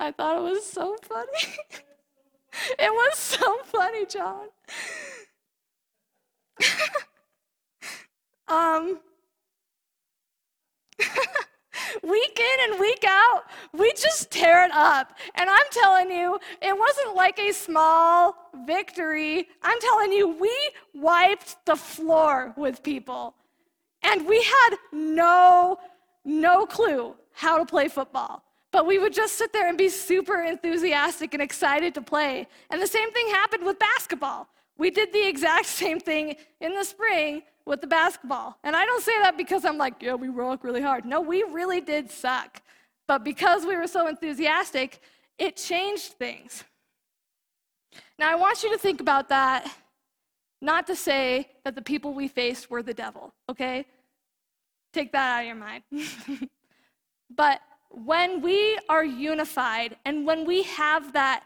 I 0.00 0.10
thought 0.12 0.38
it 0.38 0.42
was 0.42 0.66
so 0.66 0.96
funny. 1.02 1.54
it 2.78 2.92
was 2.92 3.18
so 3.18 3.58
funny, 3.64 4.06
John. 4.06 4.48
um, 8.48 9.00
week 12.02 12.40
in 12.40 12.70
and 12.70 12.80
week 12.80 13.04
out, 13.06 13.44
we 13.72 13.92
just 13.92 14.30
tear 14.30 14.64
it 14.64 14.72
up. 14.72 15.16
And 15.34 15.48
I'm 15.48 15.66
telling 15.70 16.10
you, 16.10 16.38
it 16.62 16.76
wasn't 16.76 17.16
like 17.16 17.38
a 17.38 17.52
small 17.52 18.34
victory. 18.66 19.48
I'm 19.62 19.80
telling 19.80 20.12
you, 20.12 20.28
we 20.28 20.56
wiped 20.94 21.64
the 21.66 21.76
floor 21.76 22.54
with 22.56 22.82
people. 22.82 23.34
And 24.02 24.26
we 24.26 24.42
had 24.42 24.76
no, 24.92 25.78
no 26.24 26.66
clue 26.66 27.14
how 27.32 27.58
to 27.58 27.64
play 27.64 27.88
football. 27.88 28.42
But 28.70 28.86
we 28.86 28.98
would 28.98 29.12
just 29.12 29.36
sit 29.36 29.52
there 29.52 29.68
and 29.68 29.78
be 29.78 29.88
super 29.88 30.42
enthusiastic 30.42 31.32
and 31.34 31.42
excited 31.42 31.94
to 31.94 32.02
play. 32.02 32.46
And 32.70 32.82
the 32.82 32.86
same 32.86 33.10
thing 33.12 33.28
happened 33.28 33.64
with 33.64 33.78
basketball. 33.78 34.48
We 34.76 34.90
did 34.90 35.12
the 35.12 35.26
exact 35.26 35.66
same 35.82 36.00
thing 36.00 36.36
in 36.60 36.74
the 36.74 36.84
spring 36.84 37.42
with 37.68 37.82
the 37.82 37.86
basketball. 37.86 38.58
And 38.64 38.74
I 38.74 38.84
don't 38.86 39.02
say 39.02 39.16
that 39.20 39.36
because 39.36 39.64
I'm 39.64 39.78
like, 39.78 39.94
yeah, 40.00 40.14
we 40.14 40.28
rock 40.28 40.64
really 40.64 40.80
hard. 40.80 41.04
No, 41.04 41.20
we 41.20 41.42
really 41.42 41.80
did 41.80 42.10
suck. 42.10 42.62
But 43.06 43.22
because 43.22 43.64
we 43.66 43.76
were 43.76 43.86
so 43.86 44.08
enthusiastic, 44.08 45.00
it 45.38 45.56
changed 45.56 46.14
things. 46.14 46.64
Now, 48.18 48.32
I 48.32 48.34
want 48.34 48.62
you 48.62 48.72
to 48.72 48.78
think 48.78 49.00
about 49.00 49.28
that, 49.28 49.70
not 50.60 50.86
to 50.88 50.96
say 50.96 51.48
that 51.64 51.74
the 51.74 51.82
people 51.82 52.14
we 52.14 52.26
faced 52.26 52.70
were 52.70 52.82
the 52.82 52.94
devil, 52.94 53.32
okay? 53.48 53.86
Take 54.92 55.12
that 55.12 55.36
out 55.36 55.40
of 55.40 55.46
your 55.46 55.54
mind. 55.54 55.82
but 57.36 57.60
when 57.90 58.40
we 58.40 58.78
are 58.88 59.04
unified 59.04 59.96
and 60.04 60.26
when 60.26 60.46
we 60.46 60.62
have 60.64 61.12
that, 61.12 61.44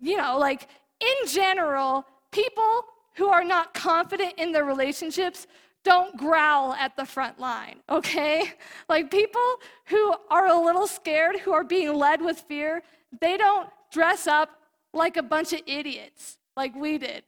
you 0.00 0.16
know, 0.16 0.38
like 0.38 0.68
in 1.00 1.28
general, 1.28 2.04
people 2.32 2.84
who 3.16 3.28
are 3.28 3.44
not 3.44 3.74
confident 3.74 4.34
in 4.36 4.52
their 4.52 4.64
relationships 4.64 5.46
don't 5.84 6.16
growl 6.16 6.72
at 6.74 6.96
the 6.96 7.04
front 7.04 7.38
line, 7.38 7.80
okay? 7.88 8.52
Like 8.88 9.10
people 9.10 9.42
who 9.86 10.14
are 10.30 10.46
a 10.46 10.58
little 10.58 10.86
scared, 10.86 11.38
who 11.40 11.52
are 11.52 11.64
being 11.64 11.94
led 11.94 12.20
with 12.22 12.40
fear, 12.40 12.82
they 13.20 13.36
don't 13.36 13.68
dress 13.92 14.26
up 14.26 14.50
like 14.92 15.16
a 15.16 15.22
bunch 15.22 15.52
of 15.52 15.60
idiots 15.66 16.38
like 16.56 16.74
we 16.74 16.98
did. 16.98 17.24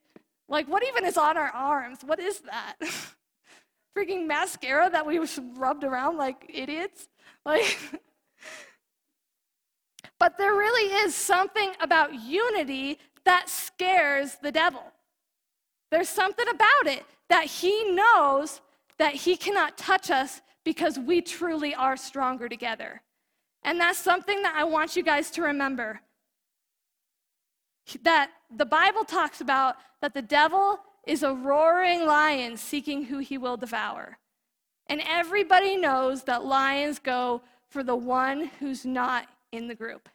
Like, 0.48 0.66
what 0.66 0.82
even 0.86 1.04
is 1.04 1.16
on 1.16 1.36
our 1.36 1.50
arms? 1.50 1.98
What 2.04 2.18
is 2.20 2.40
that? 2.40 2.76
Freaking 3.96 4.26
mascara 4.26 4.88
that 4.90 5.04
we 5.06 5.20
rubbed 5.56 5.84
around 5.84 6.16
like 6.16 6.50
idiots? 6.52 7.08
Like, 7.44 7.78
But 10.18 10.36
there 10.36 10.54
really 10.54 10.92
is 11.04 11.14
something 11.14 11.72
about 11.80 12.14
unity 12.14 12.98
that 13.24 13.48
scares 13.48 14.36
the 14.42 14.50
devil. 14.50 14.82
There's 15.90 16.08
something 16.08 16.48
about 16.48 16.86
it 16.86 17.04
that 17.28 17.44
he 17.44 17.92
knows 17.92 18.60
that 18.98 19.14
he 19.14 19.36
cannot 19.36 19.78
touch 19.78 20.10
us 20.10 20.40
because 20.64 20.98
we 20.98 21.20
truly 21.20 21.74
are 21.74 21.96
stronger 21.96 22.48
together. 22.48 23.00
And 23.62 23.80
that's 23.80 23.98
something 23.98 24.42
that 24.42 24.54
I 24.54 24.64
want 24.64 24.96
you 24.96 25.02
guys 25.02 25.30
to 25.32 25.42
remember. 25.42 26.00
That 28.02 28.30
the 28.54 28.66
Bible 28.66 29.04
talks 29.04 29.40
about 29.40 29.76
that 30.00 30.14
the 30.14 30.22
devil 30.22 30.80
is 31.06 31.22
a 31.22 31.32
roaring 31.32 32.06
lion 32.06 32.56
seeking 32.56 33.04
who 33.04 33.18
he 33.18 33.38
will 33.38 33.56
devour. 33.56 34.18
And 34.88 35.02
everybody 35.06 35.76
knows 35.76 36.24
that 36.24 36.44
lions 36.44 36.98
go 36.98 37.42
for 37.68 37.82
the 37.82 37.96
one 37.96 38.50
who's 38.58 38.84
not 38.84 39.26
in 39.52 39.68
the 39.68 39.74
group, 39.74 40.08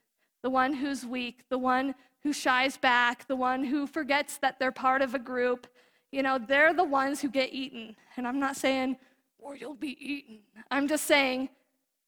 the 0.43 0.49
one 0.49 0.73
who's 0.73 1.05
weak, 1.05 1.39
the 1.49 1.57
one 1.57 1.95
who 2.21 2.31
shies 2.31 2.77
back, 2.77 3.27
the 3.27 3.35
one 3.35 3.63
who 3.63 3.87
forgets 3.87 4.37
that 4.37 4.59
they're 4.59 4.71
part 4.71 5.01
of 5.01 5.15
a 5.15 5.19
group. 5.19 5.67
You 6.11 6.21
know, 6.21 6.37
they're 6.37 6.73
the 6.73 6.83
ones 6.83 7.21
who 7.21 7.29
get 7.29 7.51
eaten. 7.51 7.95
And 8.15 8.27
I'm 8.27 8.39
not 8.39 8.55
saying, 8.55 8.97
or 9.39 9.55
you'll 9.55 9.73
be 9.73 9.97
eaten. 9.99 10.39
I'm 10.69 10.87
just 10.87 11.05
saying, 11.05 11.49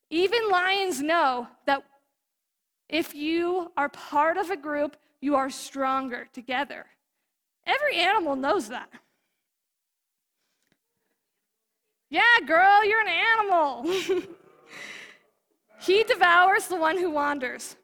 even 0.09 0.49
lions 0.51 1.01
know 1.01 1.47
that 1.65 1.83
if 2.87 3.15
you 3.15 3.71
are 3.75 3.89
part 3.89 4.37
of 4.37 4.51
a 4.51 4.57
group, 4.57 4.95
you 5.21 5.35
are 5.35 5.49
stronger 5.49 6.27
together. 6.31 6.85
Every 7.65 7.95
animal 7.95 8.35
knows 8.35 8.69
that. 8.69 8.89
Yeah, 12.11 12.21
girl, 12.45 12.85
you're 12.85 13.01
an 13.01 13.07
animal. 13.07 14.23
He 15.85 16.03
devours 16.03 16.67
the 16.67 16.77
one 16.77 16.97
who 16.97 17.11
wanders. 17.11 17.75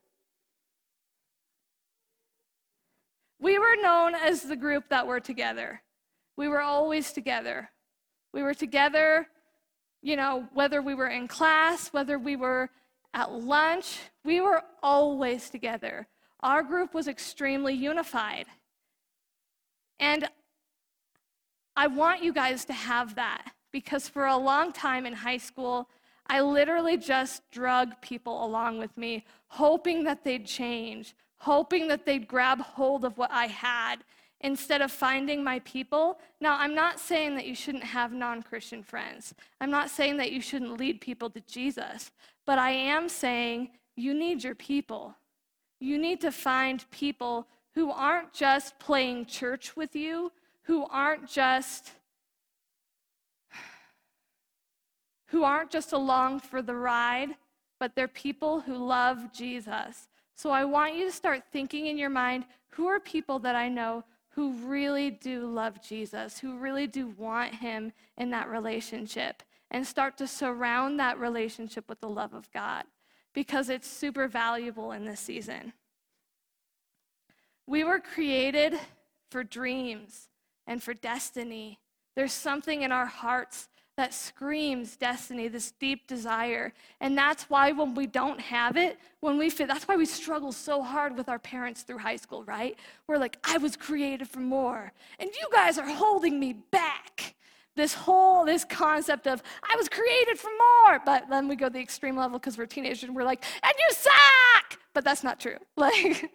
We 3.42 3.58
were 3.58 3.76
known 3.82 4.14
as 4.14 4.44
the 4.44 4.56
group 4.56 4.88
that 4.90 5.08
were 5.08 5.20
together. 5.20 5.82
We 6.38 6.48
were 6.48 6.62
always 6.62 7.12
together. 7.12 7.72
We 8.34 8.44
were 8.44 8.54
together, 8.54 9.28
you 10.04 10.16
know, 10.16 10.48
whether 10.54 10.82
we 10.84 10.94
were 10.94 11.08
in 11.08 11.28
class, 11.28 11.90
whether 11.90 12.20
we 12.20 12.36
were 12.36 12.70
at 13.16 13.32
lunch, 13.32 14.00
we 14.24 14.42
were 14.42 14.62
always 14.84 15.50
together. 15.50 16.08
Our 16.42 16.62
group 16.62 16.94
was 16.94 17.08
extremely 17.08 17.74
unified. 17.74 18.46
And 20.00 20.30
I 21.76 21.88
want 21.88 22.24
you 22.24 22.34
guys 22.34 22.64
to 22.66 22.74
have 22.74 23.16
that 23.16 23.54
because 23.72 24.08
for 24.08 24.28
a 24.28 24.38
long 24.38 24.72
time 24.72 25.08
in 25.08 25.14
high 25.14 25.38
school, 25.38 25.90
I 26.28 26.42
literally 26.42 26.96
just 26.96 27.42
drug 27.52 28.00
people 28.02 28.46
along 28.46 28.78
with 28.78 28.96
me, 28.98 29.26
hoping 29.48 30.04
that 30.04 30.24
they'd 30.24 30.46
change, 30.46 31.16
hoping 31.42 31.88
that 31.88 32.06
they'd 32.06 32.28
grab 32.28 32.62
hold 32.62 33.04
of 33.04 33.18
what 33.18 33.32
I 33.32 33.48
had 33.48 33.98
instead 34.42 34.80
of 34.80 34.92
finding 34.92 35.44
my 35.44 35.58
people. 35.60 36.20
Now, 36.40 36.56
I'm 36.60 36.76
not 36.76 37.00
saying 37.00 37.34
that 37.36 37.48
you 37.48 37.56
shouldn't 37.56 37.84
have 37.84 38.14
non 38.14 38.44
Christian 38.44 38.84
friends. 38.84 39.34
I'm 39.60 39.72
not 39.72 39.90
saying 39.90 40.18
that 40.18 40.32
you 40.32 40.40
shouldn't 40.40 40.80
lead 40.80 41.02
people 41.02 41.32
to 41.32 41.42
Jesus. 41.42 42.12
But 42.46 42.60
I 42.60 42.70
am 42.70 43.10
saying 43.10 43.72
you 43.96 44.14
need 44.14 44.44
your 44.44 44.54
people. 44.54 45.16
You 45.80 45.98
need 45.98 46.22
to 46.22 46.32
find 46.32 46.86
people 46.92 47.48
who 47.74 47.90
aren't 47.90 48.34
just 48.34 48.78
playing 48.78 49.26
church 49.26 49.76
with 49.76 49.96
you, 49.96 50.32
who 50.64 50.86
aren't 50.86 51.28
just 51.28 51.94
who 55.28 55.44
aren't 55.44 55.72
just 55.72 55.94
along 55.94 56.42
for 56.42 56.62
the 56.62 56.76
ride, 56.76 57.30
but 57.80 57.96
they're 57.96 58.08
people 58.08 58.60
who 58.60 58.76
love 58.76 59.34
Jesus. 59.34 60.10
So 60.42 60.50
I 60.50 60.66
want 60.66 60.96
you 60.96 61.06
to 61.06 61.12
start 61.12 61.44
thinking 61.52 61.86
in 61.86 62.00
your 62.00 62.10
mind 62.10 62.46
who 62.70 62.88
are 62.88 63.00
people 63.00 63.38
that 63.38 63.56
I 63.56 63.70
know 63.70 64.04
who 64.30 64.54
really 64.54 65.12
do 65.12 65.46
love 65.46 65.84
Jesus, 65.84 66.40
who 66.40 66.58
really 66.58 66.88
do 66.88 67.14
want 67.16 67.54
him 67.54 67.92
in 68.18 68.32
that 68.32 68.50
relationship, 68.50 69.44
and 69.70 69.86
start 69.86 70.18
to 70.18 70.26
surround 70.26 71.00
that 71.00 71.20
relationship 71.20 71.88
with 71.88 72.02
the 72.02 72.10
love 72.10 72.34
of 72.34 72.52
God 72.52 72.86
because 73.36 73.70
it's 73.70 73.88
super 73.88 74.28
valuable 74.28 74.94
in 74.94 75.06
this 75.06 75.20
season. 75.20 75.74
We 77.68 77.84
were 77.84 78.00
created 78.00 78.80
for 79.30 79.44
dreams 79.44 80.28
and 80.66 80.82
for 80.82 80.96
destiny. 80.96 81.78
There's 82.16 82.34
something 82.34 82.82
in 82.82 82.92
our 82.92 83.06
hearts 83.06 83.70
that 83.98 84.14
screams 84.14 84.96
destiny, 84.96 85.48
this 85.48 85.72
deep 85.72 86.08
desire. 86.08 86.74
And 87.00 87.18
that's 87.18 87.44
why 87.50 87.72
when 87.72 87.94
we 87.94 88.08
don't 88.08 88.40
have 88.40 88.78
it, 88.78 88.98
when 89.20 89.38
we 89.38 89.50
feel, 89.50 89.68
that's 89.68 89.88
why 89.88 89.96
we 89.96 90.06
struggle 90.06 90.52
so 90.52 90.82
hard 90.82 91.18
with 91.18 91.30
our 91.30 91.40
parents 91.40 91.84
through 91.84 92.00
high 92.00 92.16
school, 92.16 92.44
right? 92.44 92.78
We're 93.08 93.18
like, 93.18 93.38
I 93.44 93.58
was 93.58 93.76
created 93.76 94.28
for 94.28 94.40
more, 94.40 94.92
and 95.20 95.30
you 95.30 95.48
guys 95.52 95.78
are 95.78 95.90
holding 95.90 96.40
me 96.40 96.54
back. 96.72 97.36
This 97.76 97.94
whole, 97.94 98.46
this 98.46 98.66
concept 98.66 99.28
of, 99.28 99.42
I 99.64 99.76
was 99.78 99.88
created 99.88 100.38
for 100.38 100.50
more. 100.50 101.00
But 101.06 101.30
then 101.30 101.48
we 101.48 101.56
go 101.56 101.68
to 101.68 101.74
the 101.74 101.80
extreme 101.80 102.18
level 102.18 102.38
because 102.38 102.58
we're 102.58 102.66
teenagers 102.66 103.04
and 103.04 103.16
we're 103.16 103.24
like, 103.24 103.46
and 103.64 103.74
you 103.78 103.96
suck! 103.96 104.78
But 104.94 105.06
that's 105.06 105.24
not 105.24 105.40
true. 105.40 105.58
Like, 105.78 106.30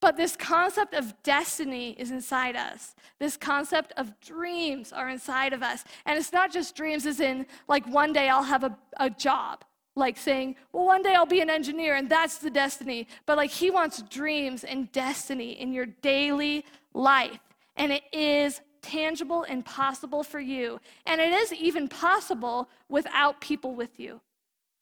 but 0.00 0.16
this 0.16 0.36
concept 0.36 0.94
of 0.94 1.14
destiny 1.22 1.96
is 1.98 2.10
inside 2.10 2.54
us. 2.54 2.94
This 3.18 3.36
concept 3.36 3.92
of 3.96 4.18
dreams 4.20 4.92
are 4.92 5.08
inside 5.08 5.52
of 5.52 5.62
us. 5.62 5.84
And 6.04 6.18
it's 6.18 6.32
not 6.32 6.52
just 6.52 6.76
dreams, 6.76 7.06
as 7.06 7.20
in, 7.20 7.46
like, 7.66 7.86
one 7.86 8.12
day 8.12 8.28
I'll 8.28 8.42
have 8.42 8.64
a, 8.64 8.76
a 8.98 9.10
job. 9.10 9.64
Like 9.98 10.18
saying, 10.18 10.56
well, 10.72 10.84
one 10.84 11.02
day 11.02 11.14
I'll 11.14 11.24
be 11.24 11.40
an 11.40 11.48
engineer 11.48 11.94
and 11.94 12.06
that's 12.06 12.36
the 12.36 12.50
destiny. 12.50 13.08
But 13.24 13.38
like, 13.38 13.50
he 13.50 13.70
wants 13.70 14.02
dreams 14.02 14.62
and 14.62 14.92
destiny 14.92 15.52
in 15.52 15.72
your 15.72 15.86
daily 15.86 16.66
life. 16.92 17.40
And 17.76 17.90
it 17.90 18.02
is 18.12 18.60
tangible 18.82 19.44
and 19.44 19.64
possible 19.64 20.22
for 20.22 20.38
you. 20.38 20.80
And 21.06 21.18
it 21.18 21.32
is 21.32 21.50
even 21.54 21.88
possible 21.88 22.68
without 22.90 23.40
people 23.40 23.74
with 23.74 23.98
you. 23.98 24.20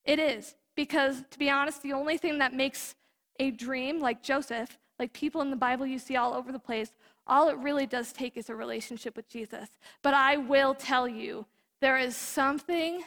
It 0.04 0.18
is. 0.18 0.56
Because, 0.74 1.22
to 1.30 1.38
be 1.38 1.48
honest, 1.48 1.82
the 1.82 1.92
only 1.92 2.18
thing 2.18 2.38
that 2.38 2.52
makes 2.52 2.96
a 3.38 3.52
dream, 3.52 4.00
like 4.00 4.20
Joseph, 4.20 4.76
like 4.98 5.12
people 5.12 5.40
in 5.40 5.50
the 5.50 5.56
Bible 5.56 5.86
you 5.86 5.98
see 5.98 6.16
all 6.16 6.34
over 6.34 6.52
the 6.52 6.58
place, 6.58 6.92
all 7.26 7.48
it 7.48 7.56
really 7.58 7.86
does 7.86 8.12
take 8.12 8.36
is 8.36 8.50
a 8.50 8.54
relationship 8.54 9.16
with 9.16 9.28
Jesus. 9.28 9.68
But 10.02 10.14
I 10.14 10.36
will 10.36 10.74
tell 10.74 11.08
you, 11.08 11.46
there 11.80 11.98
is 11.98 12.16
something 12.16 13.02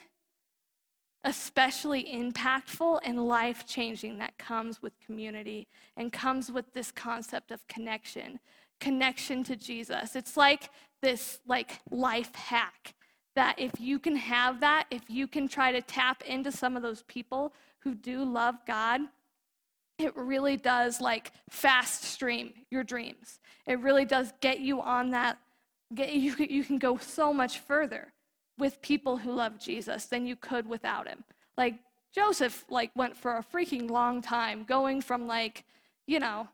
especially 1.24 2.04
impactful 2.06 3.00
and 3.04 3.28
life 3.28 3.66
changing 3.66 4.18
that 4.18 4.38
comes 4.38 4.82
with 4.82 4.94
community 5.06 5.68
and 5.98 6.14
comes 6.14 6.52
with 6.52 6.72
this 6.74 6.92
concept 6.92 7.52
of 7.52 7.68
connection 7.68 8.40
connection 8.80 9.44
to 9.44 9.56
jesus 9.56 10.16
it's 10.16 10.38
like 10.38 10.70
this 11.02 11.40
like 11.48 11.80
life 11.90 12.34
hack 12.36 12.94
that 13.36 13.56
if 13.58 13.72
you 13.80 13.98
can 13.98 14.16
have 14.16 14.60
that 14.60 14.86
if 14.92 15.02
you 15.10 15.28
can 15.28 15.48
try 15.48 15.72
to 15.72 15.82
tap 15.82 16.22
into 16.24 16.52
some 16.52 16.78
of 16.78 16.84
those 16.84 17.04
people 17.04 17.52
who 17.80 17.96
do 17.96 18.24
love 18.24 18.56
god 18.68 19.02
it 19.98 20.16
really 20.16 20.58
does 20.58 21.02
like 21.02 21.32
fast 21.50 22.04
stream 22.04 22.54
your 22.70 22.84
dreams. 22.84 23.40
It 23.66 23.80
really 23.80 24.06
does 24.06 24.32
get 24.42 24.60
you 24.60 24.82
on 24.82 25.12
that. 25.12 25.38
Get, 25.94 26.14
you, 26.14 26.36
you 26.50 26.64
can 26.64 26.78
go 26.78 26.98
so 26.98 27.34
much 27.34 27.60
further 27.60 28.14
with 28.58 28.82
people 28.82 29.18
who 29.18 29.32
love 29.32 29.60
Jesus 29.60 30.06
than 30.06 30.26
you 30.26 30.36
could 30.36 30.68
without 30.68 31.08
him. 31.08 31.24
Like 31.58 31.76
Joseph 32.14 32.66
like 32.70 32.92
went 32.96 33.16
for 33.16 33.38
a 33.38 33.44
freaking 33.44 33.90
long 33.90 34.22
time 34.22 34.64
going 34.64 35.02
from 35.02 35.28
like, 35.28 35.64
you 36.06 36.20
know, 36.20 36.48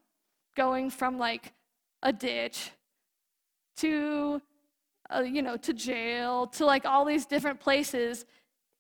going 0.56 0.90
from 0.90 1.18
like 1.18 1.54
a 2.02 2.12
ditch 2.12 2.72
to 3.78 4.42
uh, 5.14 5.22
you 5.22 5.42
know, 5.42 5.58
to 5.58 5.74
jail, 5.74 6.48
to 6.48 6.66
like 6.66 6.86
all 6.86 7.06
these 7.06 7.26
different 7.26 7.60
places. 7.60 8.26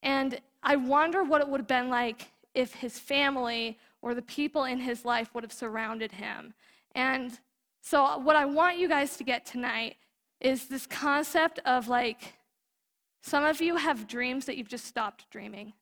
And 0.01 0.39
I 0.61 0.76
wonder 0.76 1.24
what 1.24 1.41
it 1.41 1.47
would 1.47 1.61
have 1.61 1.68
been 1.68 1.89
like 1.89 2.32
if 2.53 2.74
his 2.74 2.97
family 2.97 3.78
or 4.04 4.14
the 4.14 4.22
people 4.22 4.66
in 4.66 4.80
his 4.80 5.06
life 5.06 5.34
would 5.34 5.43
have 5.43 5.54
surrounded 5.54 6.12
him. 6.12 6.54
And 6.93 7.39
so, 7.82 8.06
uh, 8.06 8.20
what 8.20 8.36
I 8.36 8.45
want 8.45 8.78
you 8.78 8.88
guys 8.88 9.18
to 9.18 9.24
get 9.24 9.45
tonight 9.45 9.95
is 10.39 10.68
this 10.68 10.86
concept 10.86 11.60
of 11.66 11.88
like, 11.88 12.34
some 13.22 13.45
of 13.45 13.62
you 13.62 13.78
have 13.78 14.08
dreams 14.08 14.45
that 14.45 14.58
you've 14.58 14.68
just 14.68 14.86
stopped 14.86 15.30
dreaming. 15.32 15.74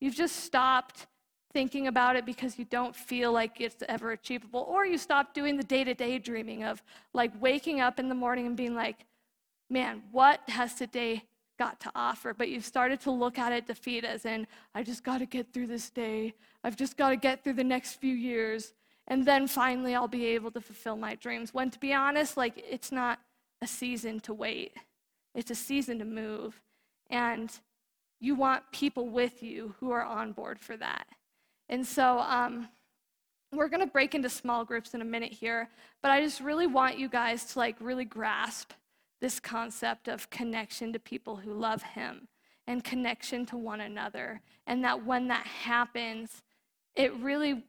You've 0.00 0.16
just 0.16 0.36
stopped 0.36 1.06
thinking 1.52 1.86
about 1.86 2.16
it 2.16 2.26
because 2.26 2.58
you 2.58 2.64
don't 2.64 2.94
feel 2.94 3.32
like 3.32 3.60
it's 3.60 3.82
ever 3.88 4.10
achievable. 4.10 4.66
Or 4.68 4.84
you 4.84 4.98
stop 4.98 5.32
doing 5.32 5.56
the 5.56 5.62
day 5.62 5.84
to 5.84 5.94
day 5.94 6.18
dreaming 6.18 6.64
of 6.64 6.82
like 7.14 7.30
waking 7.40 7.80
up 7.80 8.00
in 8.00 8.08
the 8.08 8.14
morning 8.14 8.46
and 8.46 8.56
being 8.56 8.74
like, 8.74 9.06
man, 9.70 10.02
what 10.10 10.40
has 10.48 10.74
today 10.74 11.22
got 11.58 11.80
to 11.80 11.90
offer, 11.94 12.32
but 12.32 12.48
you've 12.48 12.64
started 12.64 13.00
to 13.00 13.10
look 13.10 13.38
at 13.38 13.52
it 13.52 13.66
defeat 13.66 14.04
as 14.04 14.24
in, 14.24 14.46
I 14.74 14.82
just 14.82 15.04
got 15.04 15.18
to 15.18 15.26
get 15.26 15.52
through 15.52 15.66
this 15.66 15.90
day. 15.90 16.34
I've 16.64 16.76
just 16.76 16.96
got 16.96 17.10
to 17.10 17.16
get 17.16 17.42
through 17.42 17.54
the 17.54 17.64
next 17.64 17.94
few 17.94 18.14
years. 18.14 18.74
And 19.06 19.24
then 19.24 19.46
finally, 19.46 19.94
I'll 19.94 20.08
be 20.08 20.26
able 20.26 20.50
to 20.52 20.60
fulfill 20.60 20.96
my 20.96 21.14
dreams. 21.16 21.52
When, 21.52 21.70
to 21.70 21.78
be 21.78 21.92
honest, 21.92 22.36
like, 22.36 22.62
it's 22.68 22.92
not 22.92 23.18
a 23.62 23.66
season 23.66 24.20
to 24.20 24.34
wait, 24.34 24.72
it's 25.34 25.50
a 25.50 25.54
season 25.54 25.98
to 25.98 26.04
move. 26.04 26.60
And 27.10 27.50
you 28.20 28.34
want 28.34 28.62
people 28.72 29.08
with 29.08 29.42
you 29.42 29.74
who 29.80 29.90
are 29.90 30.04
on 30.04 30.32
board 30.32 30.58
for 30.58 30.76
that. 30.76 31.06
And 31.68 31.86
so, 31.86 32.18
um, 32.20 32.68
we're 33.52 33.68
going 33.68 33.80
to 33.80 33.86
break 33.86 34.14
into 34.14 34.28
small 34.28 34.64
groups 34.64 34.94
in 34.94 35.00
a 35.00 35.06
minute 35.06 35.32
here, 35.32 35.70
but 36.02 36.10
I 36.10 36.20
just 36.20 36.40
really 36.40 36.66
want 36.66 36.98
you 36.98 37.08
guys 37.08 37.44
to 37.52 37.58
like 37.58 37.76
really 37.80 38.04
grasp 38.04 38.72
this 39.20 39.40
concept 39.40 40.08
of 40.08 40.30
connection 40.30 40.92
to 40.92 40.98
people 40.98 41.36
who 41.36 41.52
love 41.52 41.82
Him 41.82 42.28
and 42.66 42.84
connection 42.84 43.46
to 43.46 43.56
one 43.56 43.80
another. 43.80 44.40
And 44.66 44.84
that 44.84 45.04
when 45.04 45.28
that 45.28 45.46
happens, 45.46 46.42
it 46.94 47.14
really 47.16 47.64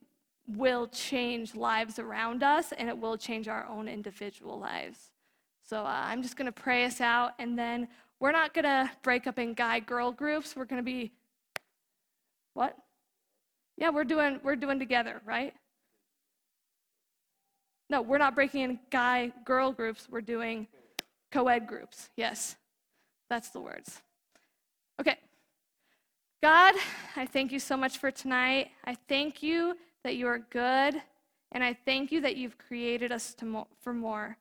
will 0.48 0.88
change 0.88 1.56
lives 1.56 2.00
around 2.00 2.44
us 2.44 2.72
and 2.72 2.90
it 2.90 2.98
will 2.98 3.18
change 3.18 3.48
our 3.48 3.66
own 3.68 3.88
individual 3.88 4.60
lives. 4.60 5.12
So 5.70 5.84
uh, 5.84 6.02
I'm 6.06 6.24
just 6.24 6.36
going 6.36 6.48
to 6.48 6.52
pray 6.52 6.86
us 6.86 7.00
out, 7.00 7.34
and 7.38 7.58
then 7.58 7.88
we're 8.20 8.32
not 8.32 8.56
going 8.56 8.66
to 8.66 8.90
break 9.04 9.28
up 9.28 9.38
in 9.38 9.54
guy 9.54 9.80
girl 9.80 10.12
groups. 10.12 10.56
We're 10.56 10.66
going 10.66 10.82
to 10.82 10.84
be, 10.84 11.12
what? 12.56 12.76
Yeah, 13.78 13.92
we're 13.92 14.04
doing, 14.04 14.40
we're 14.44 14.56
doing 14.56 14.80
together, 14.80 15.22
right? 15.26 15.54
No, 17.88 18.02
we're 18.02 18.18
not 18.18 18.34
breaking 18.34 18.62
in 18.62 18.80
guy 18.90 19.32
girl 19.46 19.72
groups. 19.72 20.08
We're 20.10 20.22
doing 20.22 20.68
Co 21.32 21.48
ed 21.48 21.68
groups, 21.68 22.10
yes, 22.16 22.56
that's 23.30 23.50
the 23.50 23.62
words. 23.62 24.02
Okay. 25.00 25.18
God, 26.42 26.74
I 27.16 27.26
thank 27.26 27.52
you 27.52 27.60
so 27.60 27.78
much 27.78 27.98
for 27.98 28.12
tonight. 28.12 28.70
I 28.86 28.96
thank 29.08 29.44
you 29.44 29.76
that 30.04 30.16
you 30.16 30.28
are 30.28 30.40
good, 30.40 31.02
and 31.52 31.64
I 31.64 31.74
thank 31.74 32.12
you 32.12 32.22
that 32.22 32.38
you've 32.38 32.58
created 32.58 33.12
us 33.12 33.36
mo- 33.42 33.68
for 33.82 33.94
more. 33.94 34.38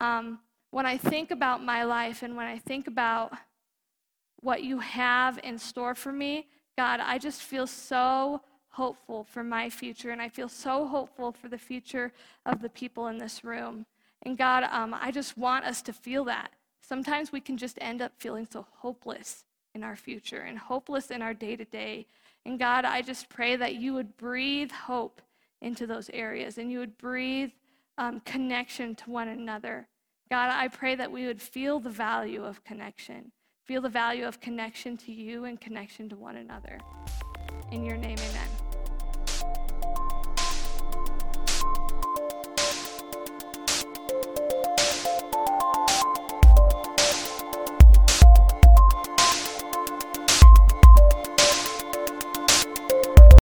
Um, 0.00 0.40
when 0.70 0.86
I 0.86 0.98
think 0.98 1.30
about 1.30 1.62
my 1.62 1.84
life 1.84 2.22
and 2.22 2.36
when 2.36 2.46
I 2.46 2.58
think 2.58 2.86
about 2.86 3.32
what 4.40 4.62
you 4.62 4.80
have 4.80 5.38
in 5.42 5.58
store 5.58 5.94
for 5.94 6.12
me, 6.12 6.48
God, 6.76 7.00
I 7.00 7.18
just 7.18 7.42
feel 7.42 7.66
so 7.66 8.42
hopeful 8.68 9.24
for 9.24 9.42
my 9.42 9.70
future, 9.70 10.10
and 10.10 10.20
I 10.20 10.28
feel 10.28 10.48
so 10.48 10.86
hopeful 10.86 11.32
for 11.32 11.48
the 11.48 11.56
future 11.56 12.12
of 12.44 12.60
the 12.60 12.68
people 12.68 13.06
in 13.06 13.16
this 13.16 13.42
room. 13.42 13.86
And 14.26 14.36
God, 14.36 14.64
um, 14.72 14.92
I 14.92 15.12
just 15.12 15.38
want 15.38 15.64
us 15.64 15.80
to 15.82 15.92
feel 15.92 16.24
that. 16.24 16.50
Sometimes 16.82 17.30
we 17.30 17.40
can 17.40 17.56
just 17.56 17.78
end 17.80 18.02
up 18.02 18.10
feeling 18.18 18.48
so 18.50 18.66
hopeless 18.78 19.44
in 19.72 19.84
our 19.84 19.94
future 19.94 20.40
and 20.40 20.58
hopeless 20.58 21.12
in 21.12 21.22
our 21.22 21.32
day 21.32 21.54
to 21.54 21.64
day. 21.64 22.08
And 22.44 22.58
God, 22.58 22.84
I 22.84 23.02
just 23.02 23.28
pray 23.28 23.54
that 23.54 23.76
you 23.76 23.94
would 23.94 24.16
breathe 24.16 24.72
hope 24.72 25.22
into 25.62 25.86
those 25.86 26.10
areas 26.12 26.58
and 26.58 26.72
you 26.72 26.80
would 26.80 26.98
breathe 26.98 27.52
um, 27.98 28.18
connection 28.24 28.96
to 28.96 29.10
one 29.10 29.28
another. 29.28 29.86
God, 30.28 30.50
I 30.52 30.66
pray 30.68 30.96
that 30.96 31.12
we 31.12 31.26
would 31.26 31.40
feel 31.40 31.78
the 31.78 31.88
value 31.88 32.44
of 32.44 32.64
connection, 32.64 33.30
feel 33.64 33.80
the 33.80 33.88
value 33.88 34.26
of 34.26 34.40
connection 34.40 34.96
to 34.98 35.12
you 35.12 35.44
and 35.44 35.60
connection 35.60 36.08
to 36.08 36.16
one 36.16 36.34
another. 36.34 36.80
In 37.70 37.84
your 37.84 37.96
name, 37.96 38.18
amen. 38.18 38.65